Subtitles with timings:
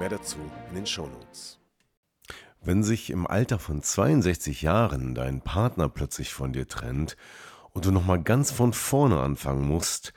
[0.00, 0.38] Mehr dazu
[0.70, 1.58] in den Shownotes.
[2.62, 7.18] Wenn sich im Alter von 62 Jahren dein Partner plötzlich von dir trennt
[7.74, 10.14] und du nochmal ganz von vorne anfangen musst,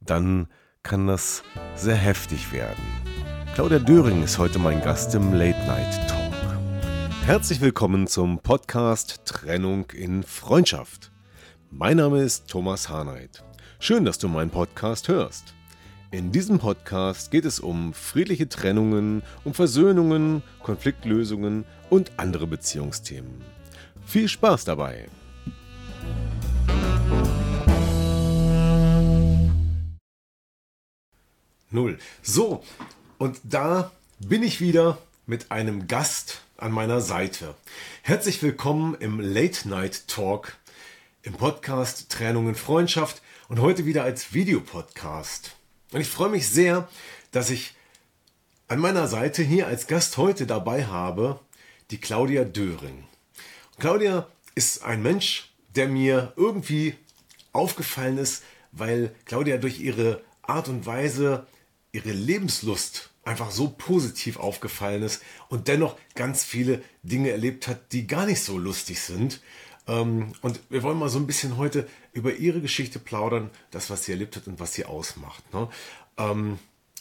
[0.00, 0.48] dann
[0.82, 1.42] kann das
[1.74, 2.82] sehr heftig werden.
[3.52, 6.32] Claudia Döring ist heute mein Gast im Late Night Talk.
[7.26, 11.12] Herzlich willkommen zum Podcast Trennung in Freundschaft.
[11.70, 13.44] Mein Name ist Thomas Harnight.
[13.80, 15.55] Schön, dass du meinen Podcast hörst.
[16.16, 23.42] In diesem Podcast geht es um friedliche Trennungen, um Versöhnungen, Konfliktlösungen und andere Beziehungsthemen.
[24.06, 25.10] Viel Spaß dabei!
[31.70, 31.98] Null.
[32.22, 32.64] So,
[33.18, 37.54] und da bin ich wieder mit einem Gast an meiner Seite.
[38.00, 40.56] Herzlich willkommen im Late Night Talk,
[41.22, 45.56] im Podcast Trennung und Freundschaft und heute wieder als Videopodcast.
[45.92, 46.88] Und ich freue mich sehr,
[47.30, 47.74] dass ich
[48.68, 51.40] an meiner Seite hier als Gast heute dabei habe
[51.90, 53.04] die Claudia Döring.
[53.78, 56.94] Claudia ist ein Mensch, der mir irgendwie
[57.52, 58.42] aufgefallen ist,
[58.72, 61.46] weil Claudia durch ihre Art und Weise,
[61.92, 68.06] ihre Lebenslust einfach so positiv aufgefallen ist und dennoch ganz viele Dinge erlebt hat, die
[68.06, 69.40] gar nicht so lustig sind.
[69.88, 74.04] Ähm, und wir wollen mal so ein bisschen heute über ihre Geschichte plaudern, das, was
[74.04, 75.42] sie erlebt hat und was sie ausmacht.
[75.54, 75.68] Ne?
[76.18, 76.58] Ähm,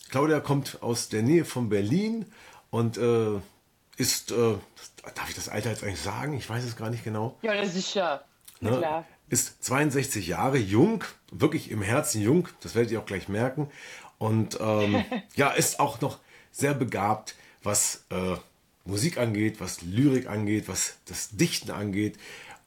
[0.09, 2.25] Claudia kommt aus der Nähe von Berlin
[2.69, 3.39] und äh,
[3.97, 4.55] ist, äh,
[5.15, 6.33] darf ich das Alter jetzt eigentlich sagen?
[6.33, 7.37] Ich weiß es gar nicht genau.
[7.41, 8.21] Ja, das ist ja
[8.59, 8.77] ne?
[8.77, 9.05] klar.
[9.29, 13.71] Ist 62 Jahre jung, wirklich im Herzen jung, das werdet ihr auch gleich merken.
[14.19, 15.03] Und ähm,
[15.35, 16.19] ja, ist auch noch
[16.51, 18.35] sehr begabt, was äh,
[18.85, 22.19] Musik angeht, was Lyrik angeht, was das Dichten angeht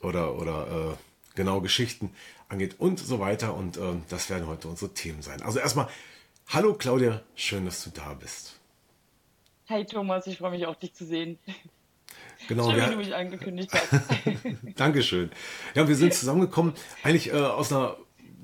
[0.02, 0.96] oder, oder äh,
[1.34, 2.12] genau Geschichten
[2.48, 3.54] angeht und so weiter.
[3.54, 5.42] Und äh, das werden heute unsere Themen sein.
[5.42, 5.88] Also erstmal,
[6.48, 8.58] hallo Claudia, schön, dass du da bist.
[9.68, 11.38] Hi Thomas, ich freue mich auch, dich zu sehen.
[12.46, 14.02] Genau, Schön, wie du mich angekündigt hast.
[14.76, 15.30] Dankeschön.
[15.74, 16.72] Ja, wir sind zusammengekommen,
[17.02, 17.96] eigentlich äh, aus einer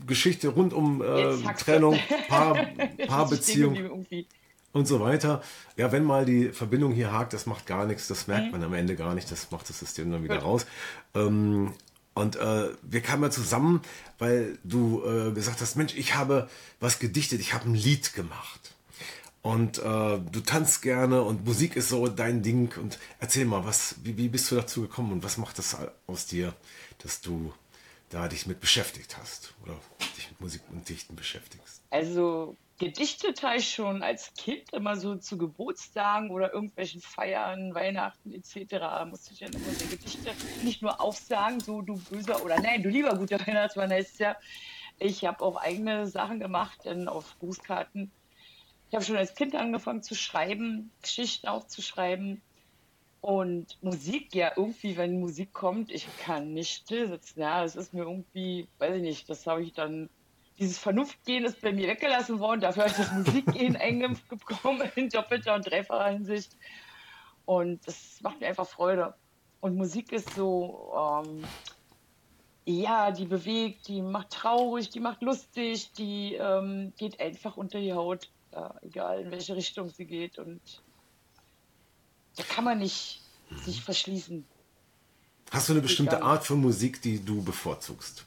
[0.07, 1.37] Geschichte rund um äh.
[1.55, 1.99] Trennung,
[2.29, 2.55] Paar,
[3.07, 4.27] Paarbeziehung irgendwie.
[4.75, 5.43] Und so weiter.
[5.79, 8.53] Ja, wenn mal die Verbindung hier hakt, das macht gar nichts, das merkt Mhm.
[8.53, 10.45] man am Ende gar nicht, das macht das System dann wieder Gut.
[10.45, 10.67] raus.
[11.15, 11.73] Ähm,
[12.13, 13.81] und äh, wir kamen ja zusammen,
[14.19, 16.49] weil du äh, gesagt hast, Mensch, ich habe
[16.79, 18.75] was gedichtet, ich habe ein Lied gemacht.
[19.43, 22.73] Und äh, du tanzt gerne und Musik ist so dein Ding.
[22.79, 26.27] Und erzähl mal, was, wie, wie bist du dazu gekommen und was macht das aus
[26.27, 26.55] dir,
[27.03, 27.53] dass du
[28.11, 29.75] da dich mit beschäftigt hast oder
[30.17, 31.83] dich mit Musik und Dichten beschäftigst?
[31.91, 39.07] Also ich schon als Kind immer so zu Geburtstagen oder irgendwelchen Feiern, Weihnachten etc.
[39.09, 42.89] musste ich dann immer so Gedichte nicht nur aufsagen, so du böser oder nein, du
[42.89, 44.37] lieber guter Weihnachtsmann heißt ja.
[44.99, 48.11] Ich habe auch eigene Sachen gemacht, denn auf Grußkarten.
[48.89, 52.43] Ich habe schon als Kind angefangen zu schreiben, Geschichten aufzuschreiben.
[53.21, 57.41] Und Musik, ja, irgendwie, wenn Musik kommt, ich kann nicht still sitzen.
[57.41, 60.11] Ja, das ist mir irgendwie, weiß ich nicht, das habe ich dann,
[60.59, 62.61] dieses Vernunftgehen ist bei mir weggelassen worden.
[62.61, 66.57] Dafür habe ich das Musikgehen eingeimpft bekommen in doppelter und dreifacher Hinsicht.
[67.45, 69.15] Und das macht mir einfach Freude.
[69.61, 70.93] Und Musik ist so,
[71.27, 71.45] ähm,
[72.67, 77.93] ja, die bewegt, die macht traurig, die macht lustig, die ähm, geht einfach unter die
[77.93, 80.39] Haut, äh, egal in welche Richtung sie geht.
[80.39, 80.61] Und
[82.37, 83.21] da kann man nicht
[83.65, 84.47] sich verschließen.
[85.51, 86.23] Hast du eine bestimmte.
[86.23, 88.25] Art von Musik, die du bevorzugst?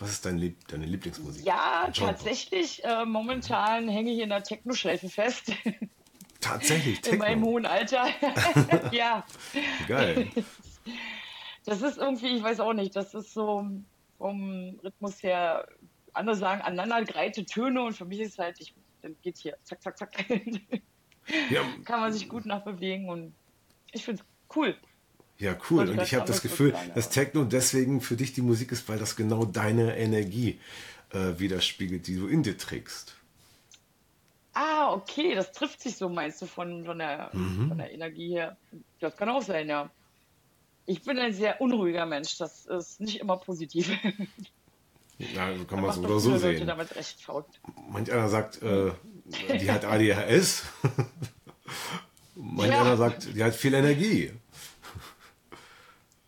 [0.00, 1.44] Was ist dein Lieb deine Lieblingsmusik?
[1.44, 5.52] Ja, tatsächlich, äh, momentan hänge ich in der Techno-Schleife fest,
[6.40, 7.46] Tatsächlich, in meinem Techno.
[7.46, 8.06] hohen Alter.
[8.92, 9.26] ja,
[9.86, 10.30] Geil.
[11.66, 13.68] das ist irgendwie, ich weiß auch nicht, das ist so
[14.16, 15.68] vom Rhythmus her,
[16.14, 19.98] andere sagen aneinandergereihte Töne und für mich ist halt, ich, dann geht hier, zack, zack,
[19.98, 20.24] zack,
[21.50, 23.34] Ja, kann man sich gut nachbewegen und
[23.92, 24.74] ich finde es cool.
[25.40, 25.88] Ja cool.
[25.88, 29.16] Und ich habe das Gefühl, dass Techno deswegen für dich die Musik ist, weil das
[29.16, 30.58] genau deine Energie
[31.12, 33.16] äh, widerspiegelt, die du in dir trägst.
[34.52, 37.68] Ah, okay, das trifft sich so, meinst du, von, von, der, Mhm.
[37.68, 38.56] von der Energie her.
[38.98, 39.90] Das kann auch sein, ja.
[40.86, 43.90] Ich bin ein sehr unruhiger Mensch, das ist nicht immer positiv.
[45.34, 46.66] Ja, so kann man so oder so sehen.
[46.66, 47.44] damit recht faul.
[47.90, 48.90] Manch einer sagt, äh,
[49.60, 50.62] die hat ADHS.
[52.34, 52.80] Manch ja.
[52.80, 54.32] einer sagt, die hat viel Energie.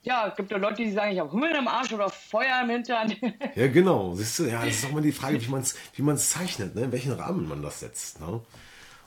[0.05, 2.71] Ja, es gibt ja Leute, die sagen, ich habe Hummel im Arsch oder Feuer im
[2.71, 3.15] Hintern.
[3.55, 4.15] ja, genau.
[4.15, 6.83] Siehst du, ja, das ist auch mal die Frage, wie man es wie zeichnet, ne?
[6.83, 8.21] in welchen Rahmen man das setzt.
[8.21, 8.41] Ne?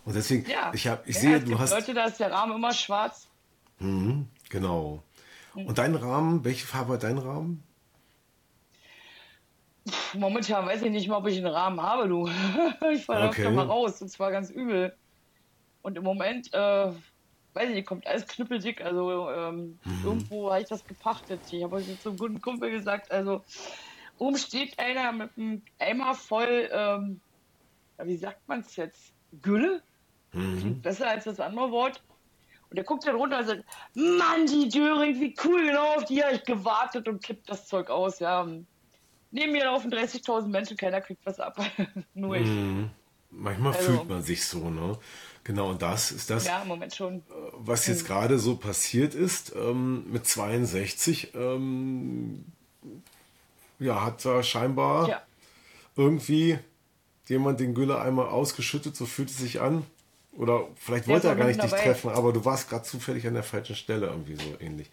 [0.05, 0.71] Und deswegen, ja.
[0.73, 1.71] ich, hab, ich ja, sehe, du hast.
[1.71, 3.27] Leute, da ist der Rahmen immer schwarz.
[3.79, 5.03] Mhm, genau.
[5.53, 5.65] Mhm.
[5.65, 7.61] Und dein Rahmen, welche Farbe hat dein Rahmen?
[10.13, 12.29] Momentan weiß ich nicht mal, ob ich einen Rahmen habe, du.
[12.93, 13.49] ich falle okay.
[13.49, 14.95] mal raus, und zwar ganz übel.
[15.81, 16.91] Und im Moment, äh,
[17.55, 18.81] weiß ich nicht, kommt alles knüppeldick.
[18.81, 20.01] Also ähm, mhm.
[20.03, 21.39] irgendwo habe ich das gepachtet.
[21.51, 23.43] Ich habe heute zum guten Kumpel gesagt, also
[24.17, 27.21] oben steht einer mit einem Eimer voll, ähm,
[28.03, 29.81] wie sagt man es jetzt, Gülle?
[30.33, 30.81] Mhm.
[30.81, 32.03] Besser als das andere Wort.
[32.69, 33.63] Und der guckt dann runter und sagt,
[33.93, 37.89] Mann, die Döring, wie cool, genau auf die habe ich gewartet und kippt das Zeug
[37.89, 38.19] aus.
[38.19, 38.45] Ja,
[39.31, 41.57] neben mir laufen 30.000 Menschen, keiner kriegt was ab.
[42.13, 42.47] Nur ich.
[42.47, 42.89] Mhm.
[43.29, 44.97] Manchmal also, fühlt man sich so, ne?
[45.45, 46.63] Genau, und das ist das, ja.
[46.63, 47.21] Äh,
[47.53, 48.07] was jetzt mhm.
[48.07, 51.35] gerade so passiert ist ähm, mit 62.
[51.35, 52.45] Ähm,
[53.77, 55.21] ja, hat da scheinbar ja.
[55.95, 56.57] irgendwie
[57.27, 59.85] jemand den Gülle einmal ausgeschüttet, so fühlt es sich an.
[60.33, 63.43] Oder vielleicht wollte er gar nicht dich treffen, aber du warst gerade zufällig an der
[63.43, 64.89] falschen Stelle, irgendwie so ähnlich.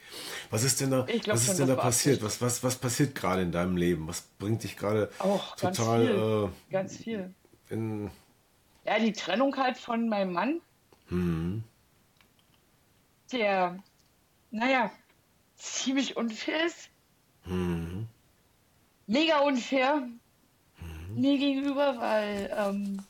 [0.50, 2.22] Was ist denn da, was ist denn da passiert?
[2.22, 4.06] Was, was, was passiert gerade in deinem Leben?
[4.06, 5.10] Was bringt dich gerade
[5.56, 5.70] total.
[5.70, 6.50] Ganz viel.
[6.68, 7.34] Äh, ganz viel.
[7.70, 8.10] In,
[8.92, 10.60] ja, die Trennung halt von meinem Mann.
[11.08, 11.64] Mhm.
[13.32, 13.82] Der,
[14.50, 14.90] naja,
[15.56, 16.90] ziemlich unfair ist.
[17.44, 18.06] Mhm.
[19.06, 21.20] Mega unfair mhm.
[21.20, 23.04] mir gegenüber, weil ähm,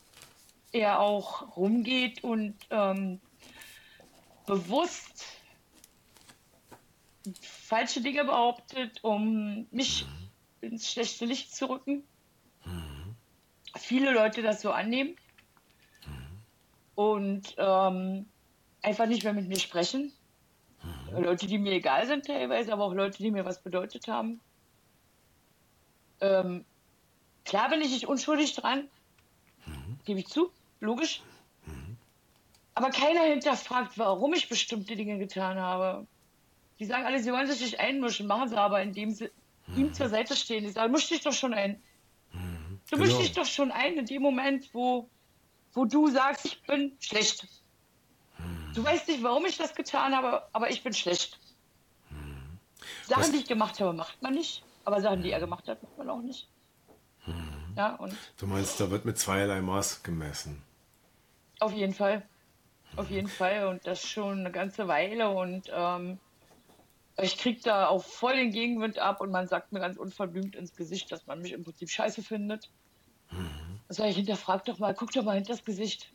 [0.73, 3.21] er auch rumgeht und ähm,
[4.47, 5.27] bewusst
[7.41, 10.07] falsche Dinge behauptet, um mich
[10.61, 10.69] mhm.
[10.69, 12.05] ins schlechte Licht zu rücken.
[12.65, 13.17] Mhm.
[13.77, 15.17] Viele Leute das so annehmen
[16.95, 18.27] und ähm,
[18.83, 20.13] einfach nicht mehr mit mir sprechen.
[20.83, 21.25] Mhm.
[21.25, 24.41] Leute, die mir egal sind teilweise, aber auch Leute, die mir was bedeutet haben.
[26.21, 26.65] Ähm,
[27.45, 28.89] klar bin ich nicht unschuldig dran,
[29.67, 29.99] mhm.
[30.05, 30.51] gebe ich zu,
[30.81, 31.23] logisch.
[31.67, 31.97] Mhm.
[32.75, 36.07] Aber keiner hinterfragt, warum ich bestimmte Dinge getan habe.
[36.79, 39.31] Die sagen alle, sie wollen sich nicht einmischen, machen sie aber, indem sie
[39.77, 39.95] ihm mhm.
[39.95, 40.65] zur Seite stehen.
[40.65, 41.81] Ich sage, misch dich doch schon ein.
[42.33, 42.81] Mhm.
[42.91, 43.07] Du genau.
[43.07, 45.09] misch dich doch schon ein in dem Moment, wo
[45.73, 47.47] wo du sagst, ich bin schlecht.
[48.37, 48.73] Hm.
[48.75, 51.39] Du weißt nicht, warum ich das getan habe, aber ich bin schlecht.
[52.09, 52.59] Hm.
[53.07, 53.31] Sachen, Was?
[53.33, 54.65] die ich gemacht habe, macht man nicht.
[54.85, 56.49] Aber Sachen, die er gemacht hat, macht man auch nicht.
[57.25, 57.75] Hm.
[57.77, 60.63] Ja, und du meinst, da wird mit zweierlei Maß gemessen?
[61.61, 62.27] Auf jeden Fall.
[62.97, 63.69] Auf jeden Fall.
[63.69, 65.31] Und das schon eine ganze Weile.
[65.31, 66.19] Und ähm,
[67.17, 70.75] ich krieg da auch voll den Gegenwind ab und man sagt mir ganz unverblümt ins
[70.75, 72.69] Gesicht, dass man mich im Prinzip scheiße findet.
[73.93, 76.11] Sag ich, hinterfrag doch mal, guck doch mal hinter das Gesicht.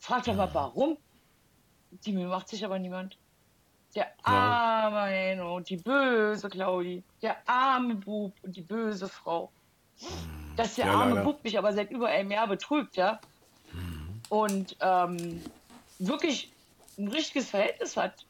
[0.00, 0.98] Frag doch mal, warum.
[2.04, 3.18] Die mir macht sich aber niemand.
[3.94, 7.04] Der arme Enno und die böse Claudi.
[7.22, 9.50] Der arme Bub und die böse Frau.
[10.56, 11.24] Dass der ja, arme leider.
[11.24, 13.20] Bub mich aber seit über einem Jahr betrügt, ja.
[13.72, 14.20] Mhm.
[14.28, 15.44] Und ähm,
[16.00, 16.50] wirklich
[16.98, 18.26] ein richtiges Verhältnis hat.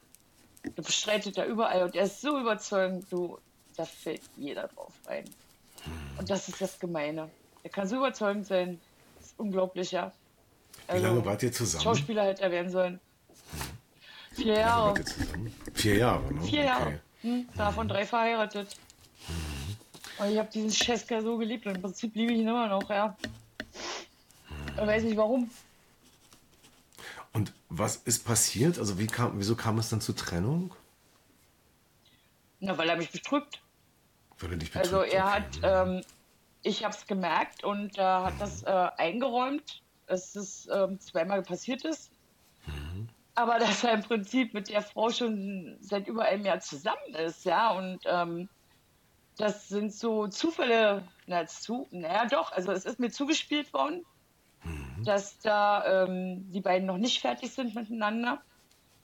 [0.63, 3.39] Du bestreitet er überall und er ist so überzeugend, du,
[3.77, 5.23] da fällt jeder drauf ein.
[5.23, 6.19] Mhm.
[6.19, 7.31] Und das ist das Gemeine.
[7.63, 8.79] Er kann so überzeugend sein.
[9.41, 10.11] Unglaublich, ja.
[10.87, 11.83] Also, Wie lange wart ihr zusammen?
[11.83, 12.99] Schauspieler hätte er werden sollen.
[14.33, 15.03] Vier Jahre.
[15.73, 16.41] Vier Jahre, ne?
[16.43, 16.85] Vier Jahre.
[16.85, 16.99] Okay.
[17.23, 18.77] Hm, davon drei verheiratet.
[19.27, 20.23] Mhm.
[20.23, 22.87] Und ich habe diesen Cheska so geliebt und im Prinzip liebe ich ihn immer noch,
[22.89, 23.17] ja.
[24.75, 25.49] Ich weiß nicht warum.
[27.33, 28.77] Und was ist passiert?
[28.77, 30.75] Also wie kam, wieso kam es dann zur Trennung?
[32.59, 33.59] Na, weil er mich betrügt.
[34.37, 34.93] Weil er dich betrügt.
[34.93, 35.33] Also er okay.
[35.33, 36.03] hat ähm,
[36.63, 41.83] ich habe es gemerkt und äh, hat das äh, eingeräumt, dass es ähm, zweimal passiert
[41.85, 42.11] ist.
[42.65, 43.09] Mhm.
[43.35, 47.45] Aber dass er im Prinzip mit der Frau schon seit über einem Jahr zusammen ist,
[47.45, 48.49] ja, und ähm,
[49.37, 54.05] das sind so Zufälle, na, zu, naja, doch, also es ist mir zugespielt worden,
[54.63, 55.03] mhm.
[55.03, 58.41] dass da ähm, die beiden noch nicht fertig sind miteinander.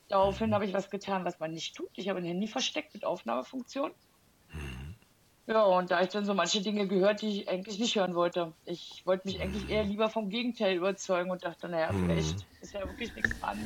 [0.10, 0.54] Daraufhin mhm.
[0.56, 1.90] habe ich was getan, was man nicht tut.
[1.96, 3.92] Ich habe ein Handy versteckt mit Aufnahmefunktion.
[5.48, 8.52] Ja, und da ich dann so manche Dinge gehört, die ich eigentlich nicht hören wollte.
[8.66, 12.06] Ich wollte mich eigentlich eher lieber vom Gegenteil überzeugen und dachte, naja, mhm.
[12.06, 13.66] vielleicht ist ja wirklich nichts dran.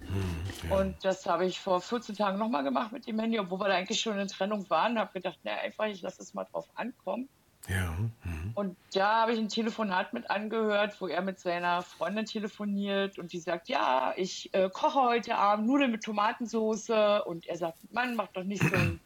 [0.00, 0.76] Mhm, ja.
[0.76, 3.74] Und das habe ich vor 14 Tagen nochmal gemacht mit dem Handy, obwohl wir da
[3.74, 4.96] eigentlich schon in Trennung waren.
[4.96, 7.28] Habe gedacht, naja, einfach, ich lasse es mal drauf ankommen.
[7.68, 7.96] Ja.
[8.22, 8.52] Mhm.
[8.54, 13.32] Und da habe ich ein Telefonat mit angehört, wo er mit seiner Freundin telefoniert und
[13.32, 16.90] die sagt, ja, ich äh, koche heute Abend Nudeln mit Tomatensauce.
[17.26, 19.00] Und er sagt, Mann, mach doch nicht so ein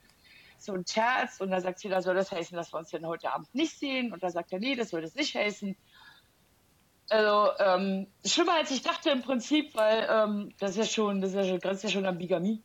[0.65, 3.07] so ein Terz und da sagt sie, da soll das heißen, dass wir uns denn
[3.07, 4.13] heute Abend nicht sehen?
[4.13, 5.77] Und da sagt er, nee, das soll das nicht heißen.
[7.11, 11.31] Also, ähm, schlimmer als ich dachte im Prinzip, weil ähm, das ist ja schon, das
[11.31, 12.63] ist ja schon, grenzt ja schon an Bigamie.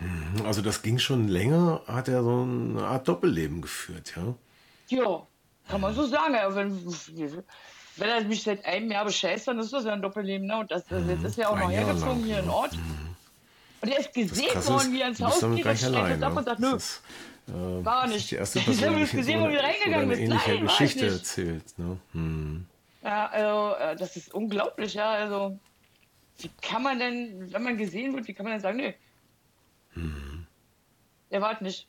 [0.00, 4.34] Mhm, Also das ging schon länger, hat er so eine Art Doppelleben geführt, ja?
[4.88, 5.26] Ja,
[5.68, 6.34] kann man so sagen.
[6.34, 6.84] Ja, wenn,
[7.96, 10.46] wenn er mich seit einem Jahr bescheißt, dann ist das ja ein Doppelleben.
[10.46, 10.58] Ne?
[10.58, 12.50] Und das, das jetzt ist ja auch Ein noch Jahr hergezogen lang, hier in.
[12.50, 12.72] Ort.
[13.84, 16.38] Und er ist gesehen worden, wie er ins Haus geht, und es ab Ne?
[16.38, 17.02] und sagt, Das nö, ist,
[17.48, 18.30] äh, war nicht.
[18.30, 20.24] die erste Ich Person, habe ich jetzt gesehen, so wo wir so reingegangen eine sind.
[20.24, 21.78] ähnliche Nein, Geschichte erzählt.
[21.78, 21.98] Ne?
[22.12, 22.66] Hm.
[23.02, 25.10] Ja, also, äh, das ist unglaublich, ja.
[25.10, 25.58] Also,
[26.38, 28.92] wie kann man denn, wenn man gesehen wird, wie kann man denn sagen, nö,
[29.92, 30.46] Hm.
[31.30, 31.86] der war nicht.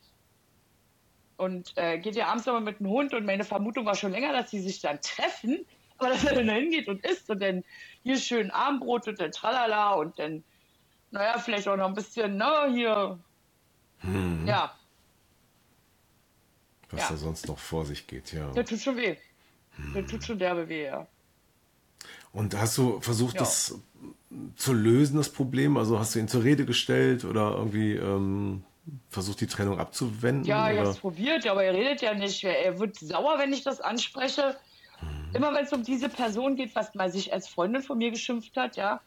[1.38, 4.32] Und äh, geht ja abends nochmal mit dem Hund und meine Vermutung war schon länger,
[4.34, 5.66] dass sie sich dann treffen,
[5.98, 7.64] aber dass er dann da hingeht und isst und dann
[8.04, 10.44] hier schön Abendbrot und dann tralala und dann,
[11.15, 13.17] naja, vielleicht auch noch ein bisschen, na, hier,
[14.01, 14.45] Hm.
[14.48, 14.72] ja,
[16.91, 17.10] Was Ja.
[17.12, 18.51] da sonst noch vor sich geht, ja.
[18.51, 19.15] der tut schon weh.
[19.93, 20.07] Der Hm.
[20.07, 21.07] tut schon derbe weh, ja.
[22.31, 23.39] Und hast du versucht, Ja.
[23.41, 23.79] das
[24.55, 25.77] zu lösen, das Problem?
[25.77, 28.63] Also hast du ihn zur Rede gestellt oder irgendwie ähm,
[29.10, 30.43] versucht, die Trennung abzuwenden?
[30.45, 30.81] Ja, ich oder?
[30.81, 32.43] habe es probiert, aber er redet ja nicht.
[32.43, 34.55] Er wird sauer, wenn ich das anspreche.
[35.34, 38.55] Immer wenn es um diese Person geht, was mal sich als Freundin von mir geschimpft
[38.57, 39.01] hat, ja.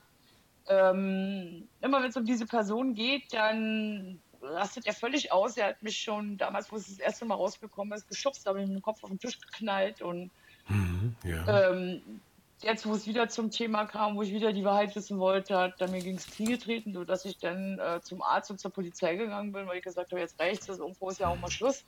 [0.68, 5.56] Ähm, immer wenn es um diese Person geht, dann rastet er völlig aus.
[5.56, 8.66] Er hat mich schon damals, wo es das erste Mal rausgekommen ist, geschubst, habe ich
[8.66, 10.30] mit dem Kopf auf den Tisch geknallt und
[10.68, 11.70] Mhm, ja.
[11.70, 12.20] ähm,
[12.60, 15.80] jetzt, wo es wieder zum Thema kam, wo ich wieder die Wahrheit wissen wollte, hat
[15.80, 19.16] er mir gegen das Knie getreten, sodass ich dann äh, zum Arzt und zur Polizei
[19.16, 21.84] gegangen bin, weil ich gesagt habe, jetzt reicht's, das irgendwo ist ja auch mal Schluss.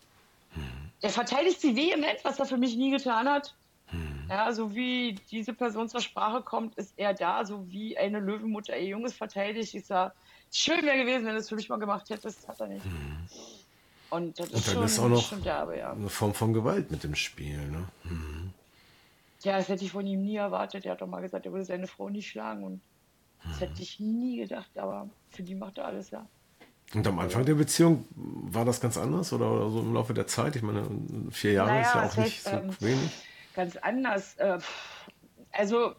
[1.03, 3.55] Er verteidigt sie vehement, was er für mich nie getan hat.
[4.31, 8.79] Ja, so wie diese Person zur Sprache kommt, ist er da, so wie eine Löwenmutter
[8.79, 9.75] ihr Junges verteidigt.
[9.75, 10.15] Ich sag,
[10.53, 12.87] schön wäre gewesen, wenn du es für mich mal gemacht hättest, hat er nicht.
[14.09, 15.93] Und das Und ist dann schon, ist auch noch derbe, ja.
[15.93, 17.59] eine Form von Gewalt mit dem Spiel.
[17.59, 17.89] Ne?
[18.05, 18.53] Mhm.
[19.43, 20.85] Ja, das hätte ich von ihm nie erwartet.
[20.85, 22.63] Er hat doch mal gesagt, er würde seine Frau nicht schlagen.
[22.63, 22.81] Und
[23.45, 26.25] das hätte ich nie gedacht, aber für die macht er alles, ja.
[26.95, 30.27] Und am Anfang der Beziehung war das ganz anders oder, oder so im Laufe der
[30.27, 30.57] Zeit?
[30.57, 30.87] Ich meine,
[31.31, 33.11] vier Jahre Naja, ist ja auch nicht heißt, so ähm, wenig.
[33.55, 34.37] Ganz anders.
[34.37, 34.59] Äh,
[35.53, 35.95] also,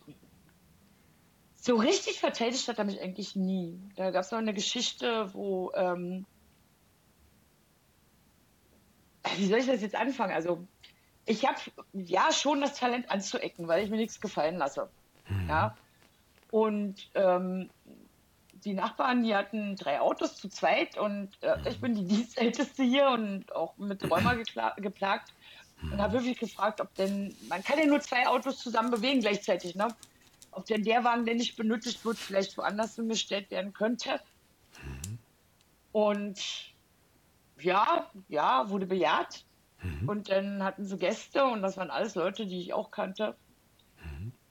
[1.55, 3.79] so richtig verteidigt hat er mich eigentlich nie.
[3.95, 6.25] Da gab es noch eine Geschichte, wo, ähm,
[9.35, 10.33] wie soll ich das jetzt anfangen?
[10.33, 10.65] Also,
[11.25, 11.59] ich habe
[11.93, 14.89] ja schon das Talent anzuecken, weil ich mir nichts gefallen lasse.
[15.47, 15.77] Ja.
[16.49, 17.69] Und ähm,
[18.65, 23.09] die Nachbarn, die hatten drei Autos zu zweit und äh, ich bin die Dienstälteste hier
[23.09, 24.35] und auch mit Rheuma
[24.77, 25.33] geplagt
[25.83, 29.75] und habe wirklich gefragt, ob denn, man kann ja nur zwei Autos zusammen bewegen gleichzeitig,
[29.75, 29.87] ne?
[30.51, 34.19] Ob denn der Wagen, der nicht benötigt wird, vielleicht woanders hingestellt werden könnte.
[35.91, 36.39] Und
[37.59, 39.45] ja, ja, wurde bejaht.
[40.05, 43.35] Und dann hatten sie Gäste und das waren alles Leute, die ich auch kannte.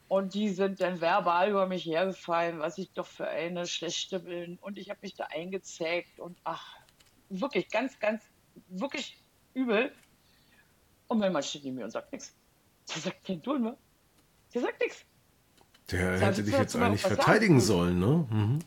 [0.08, 4.58] Und die sind dann verbal über mich hergefallen, was ich doch für eine schlechte bin.
[4.60, 6.74] Und ich habe mich da eingezägt und ach,
[7.28, 8.24] wirklich ganz, ganz,
[8.68, 9.22] wirklich
[9.54, 9.92] übel.
[11.10, 12.32] Und mein Mann steht neben mir und sagt nichts.
[12.88, 13.76] Der sagt kein Ton mehr.
[14.54, 15.04] Der sagt nichts.
[15.90, 17.14] Der Sag hätte ich dich jetzt eigentlich was sagen?
[17.22, 18.26] verteidigen sollen, ne?
[18.30, 18.58] Mhm.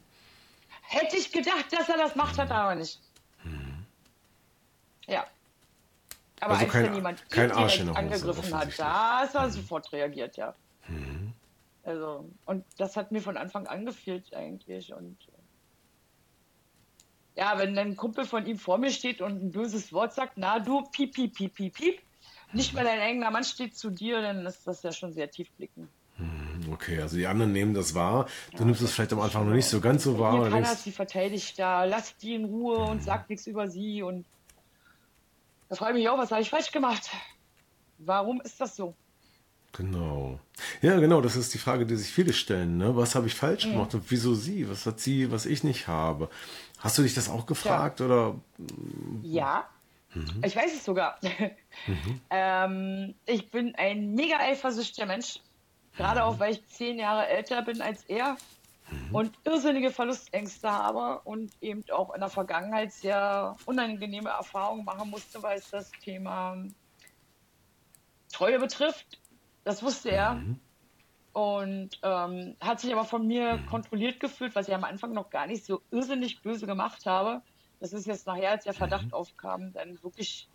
[0.82, 3.00] Hätte ich gedacht, dass er das macht, hat er aber nicht.
[5.08, 5.26] Ja.
[6.42, 9.50] Aber Also als kein- jemand kein Arsch in der Hose, angegriffen hat, da ist er
[9.50, 10.54] sofort reagiert, ja.
[11.86, 14.94] Also, und das hat mir von Anfang an gefehlt eigentlich.
[14.94, 15.18] Und
[17.36, 20.60] ja, wenn ein Kumpel von ihm vor mir steht und ein böses Wort sagt, na
[20.60, 22.02] du, piep, piep, piep, piep, piep,
[22.54, 25.90] nicht mehr dein eigener Mann steht zu dir, dann ist das ja schon sehr tiefblickend.
[26.72, 28.28] Okay, also die anderen nehmen das wahr.
[28.56, 30.46] Du nimmst es vielleicht am Anfang noch nicht so ganz so wahr.
[30.46, 34.02] Er denkst, sie verteidigt da, lasst die in Ruhe und sagt nichts über sie.
[34.02, 34.26] Und
[35.70, 37.10] da frage ich mich auch, was habe ich falsch gemacht?
[37.98, 38.96] Warum ist das so?
[39.74, 40.40] Genau.
[40.82, 42.78] Ja, genau, das ist die Frage, die sich viele stellen.
[42.78, 42.96] Ne?
[42.96, 44.70] Was habe ich falsch gemacht und wieso sie?
[44.70, 46.30] Was hat sie, was ich nicht habe?
[46.78, 48.36] Hast du dich das auch gefragt oder?
[49.24, 49.68] Ja,
[50.44, 51.20] ich weiß es sogar.
[52.30, 55.40] ähm, ich bin ein mega eifersüchtiger Mensch.
[55.96, 58.38] Gerade auch, weil ich zehn Jahre älter bin als er
[59.12, 65.42] und irrsinnige Verlustängste habe und eben auch in der Vergangenheit sehr unangenehme Erfahrungen machen musste,
[65.44, 66.58] weil es das Thema
[68.32, 69.20] Treue betrifft.
[69.64, 70.42] Das wusste er.
[71.34, 75.48] Und ähm, hat sich aber von mir kontrolliert gefühlt, was ich am Anfang noch gar
[75.48, 77.42] nicht so irrsinnig böse gemacht habe.
[77.84, 80.48] Das ist jetzt nachher, als der Verdacht aufkam, dann wirklich,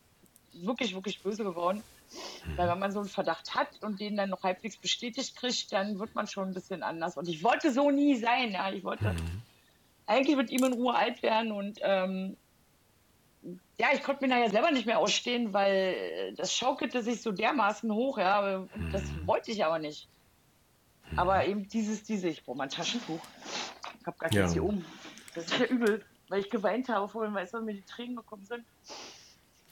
[0.55, 1.83] wirklich, wirklich böse geworden.
[2.57, 5.99] Weil wenn man so einen Verdacht hat und den dann noch halbwegs bestätigt kriegt, dann
[5.99, 7.19] wird man schon ein bisschen anders.
[7.19, 8.53] Und ich wollte so nie sein.
[8.53, 9.15] Ja, ich wollte
[10.07, 12.39] eigentlich mit ihm in Ruhe alt werden und ähm,
[13.79, 17.93] ja, ich konnte mir nachher selber nicht mehr ausstehen, weil das schaukelte sich so dermaßen
[17.93, 20.09] hoch, ja, das wollte ich aber nicht.
[21.17, 23.21] Aber eben dieses, diese, ich brauche mal ein Taschentuch.
[24.01, 24.53] Ich habe gar nichts Ja.
[24.55, 24.83] hier oben.
[25.35, 28.45] Das ist ja übel, weil ich geweint habe vorhin, weißt du, mir die Tränen gekommen
[28.47, 28.65] sind.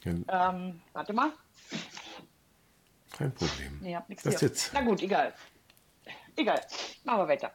[0.05, 1.31] Ja, Ähm, warte mal.
[3.17, 3.79] kein Problem.
[3.81, 4.49] Nee, hab nichts Das hier.
[4.49, 4.71] jetzt.
[4.73, 5.33] Na gut, egal.
[6.37, 6.61] Egal.
[7.05, 7.53] Machen wir weiter.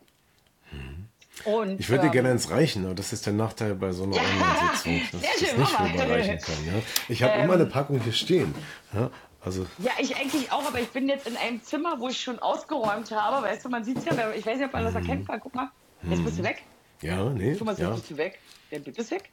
[1.45, 4.03] Und, Ich würde dir ähm, gerne ins Reichen, aber das ist der Nachteil bei so
[4.03, 6.65] einer Ja, Online-Sitzung, dass ich das nicht rüberreichen kann.
[6.65, 6.73] Ja?
[7.07, 7.45] Ich habe Ähm.
[7.45, 8.53] immer eine Packung hier stehen.
[8.93, 9.09] Ja?
[9.43, 12.37] Also, Ja, ich eigentlich auch, aber ich bin jetzt in einem Zimmer, wo ich schon
[12.39, 13.43] ausgeräumt habe.
[13.43, 15.39] Weißt du, man sieht es ja, ich weiß nicht, ob man das erkennen kann.
[15.39, 15.71] Guck mal,
[16.03, 16.63] jetzt bist du weg.
[17.01, 17.55] ja, nee.
[17.55, 17.93] Thomas, jetzt Ja.
[17.95, 18.39] bist du weg.
[18.71, 19.29] Der Bild ist weg.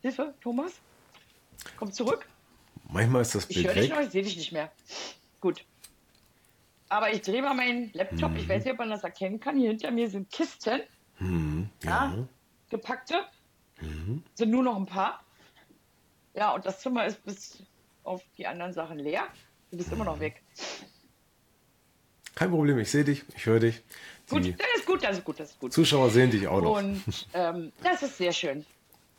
[0.00, 0.72] Hilfe, Thomas.
[1.76, 2.26] Komm zurück.
[2.88, 3.96] Manchmal ist das Ich Bild höre dich weg.
[3.96, 4.70] noch, ich sehe dich nicht mehr.
[5.40, 5.64] Gut.
[6.88, 8.34] Aber ich drehe mal meinen Laptop.
[8.36, 9.56] Ich weiß nicht, ob man das erkennen kann.
[9.58, 10.80] Hier hinter mir sind Kisten,
[11.18, 11.68] Mhm.
[11.82, 12.14] Ja.
[12.16, 12.28] ja.
[12.70, 13.24] gepackte.
[14.34, 15.22] Sind nur noch ein paar.
[16.34, 17.62] Ja, und das Zimmer ist bis
[18.04, 19.26] auf die anderen Sachen leer.
[19.70, 20.42] Du bist immer noch weg.
[22.34, 23.82] Kein Problem, ich sehe dich, ich höre dich.
[24.28, 25.72] Gut, das ist gut, das ist gut, das ist gut.
[25.72, 26.76] Zuschauer sehen dich auch noch.
[26.76, 27.02] Und
[27.34, 28.64] ähm, das ist sehr schön.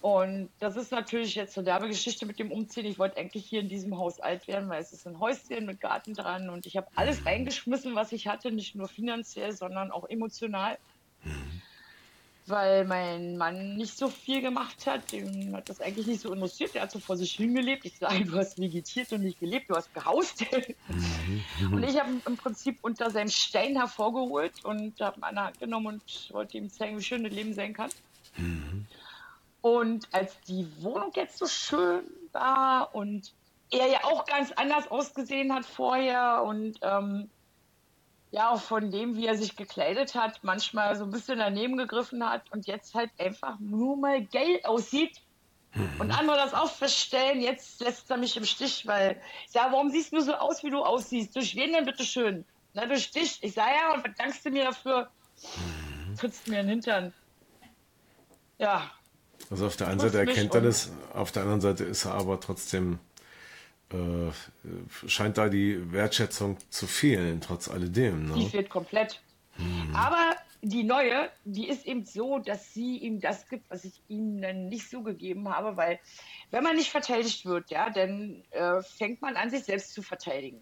[0.02, 2.86] Und das ist natürlich jetzt eine derbe Geschichte mit dem Umziehen.
[2.86, 5.82] Ich wollte eigentlich hier in diesem Haus alt werden, weil es ist ein Häuschen mit
[5.82, 10.08] Garten dran und ich habe alles reingeschmissen, was ich hatte, nicht nur finanziell, sondern auch
[10.08, 10.78] emotional.
[12.50, 16.74] Weil mein Mann nicht so viel gemacht hat, dem hat das eigentlich nicht so interessiert.
[16.74, 17.86] Der hat so vor sich hingelebt.
[17.86, 20.44] Ich sage, du hast vegetiert und nicht gelebt, du hast gehaust.
[21.72, 25.44] und ich habe ihn im Prinzip unter seinem Stein hervorgeholt und habe ihn an der
[25.46, 27.92] Hand genommen und wollte ihm zeigen, wie schön das Leben sein kann.
[29.62, 33.32] Und als die Wohnung jetzt so schön war und
[33.72, 37.30] er ja auch ganz anders ausgesehen hat vorher und ähm,
[38.32, 42.28] ja auch von dem, wie er sich gekleidet hat, manchmal so ein bisschen daneben gegriffen
[42.28, 45.22] hat und jetzt halt einfach nur mal geil aussieht
[46.00, 49.90] und andere das auch feststellen, jetzt lässt er mich im Stich, weil ich sage, warum
[49.92, 51.36] siehst du so aus, wie du aussiehst?
[51.36, 52.46] Durch wen denn bitte schön?
[52.74, 53.38] Na, durch dich.
[53.42, 55.10] Ich sage ja, und was dankst du mir dafür?
[56.18, 57.14] Trittst mir in den Hintern.
[58.58, 58.92] Ja,
[59.50, 62.40] Also auf der einen Seite erkennt er das, auf der anderen Seite ist er aber
[62.40, 63.00] trotzdem,
[63.94, 68.34] äh, scheint da die Wertschätzung zu fehlen, trotz alledem.
[68.34, 68.50] Die Ne?
[68.50, 69.22] fehlt komplett.
[69.94, 74.42] Aber die neue, die ist eben so, dass sie ihm das gibt, was ich ihm
[74.42, 76.00] dann nicht so gegeben habe, weil
[76.52, 80.62] wenn man nicht verteidigt wird, ja, dann äh, fängt man an, sich selbst zu verteidigen.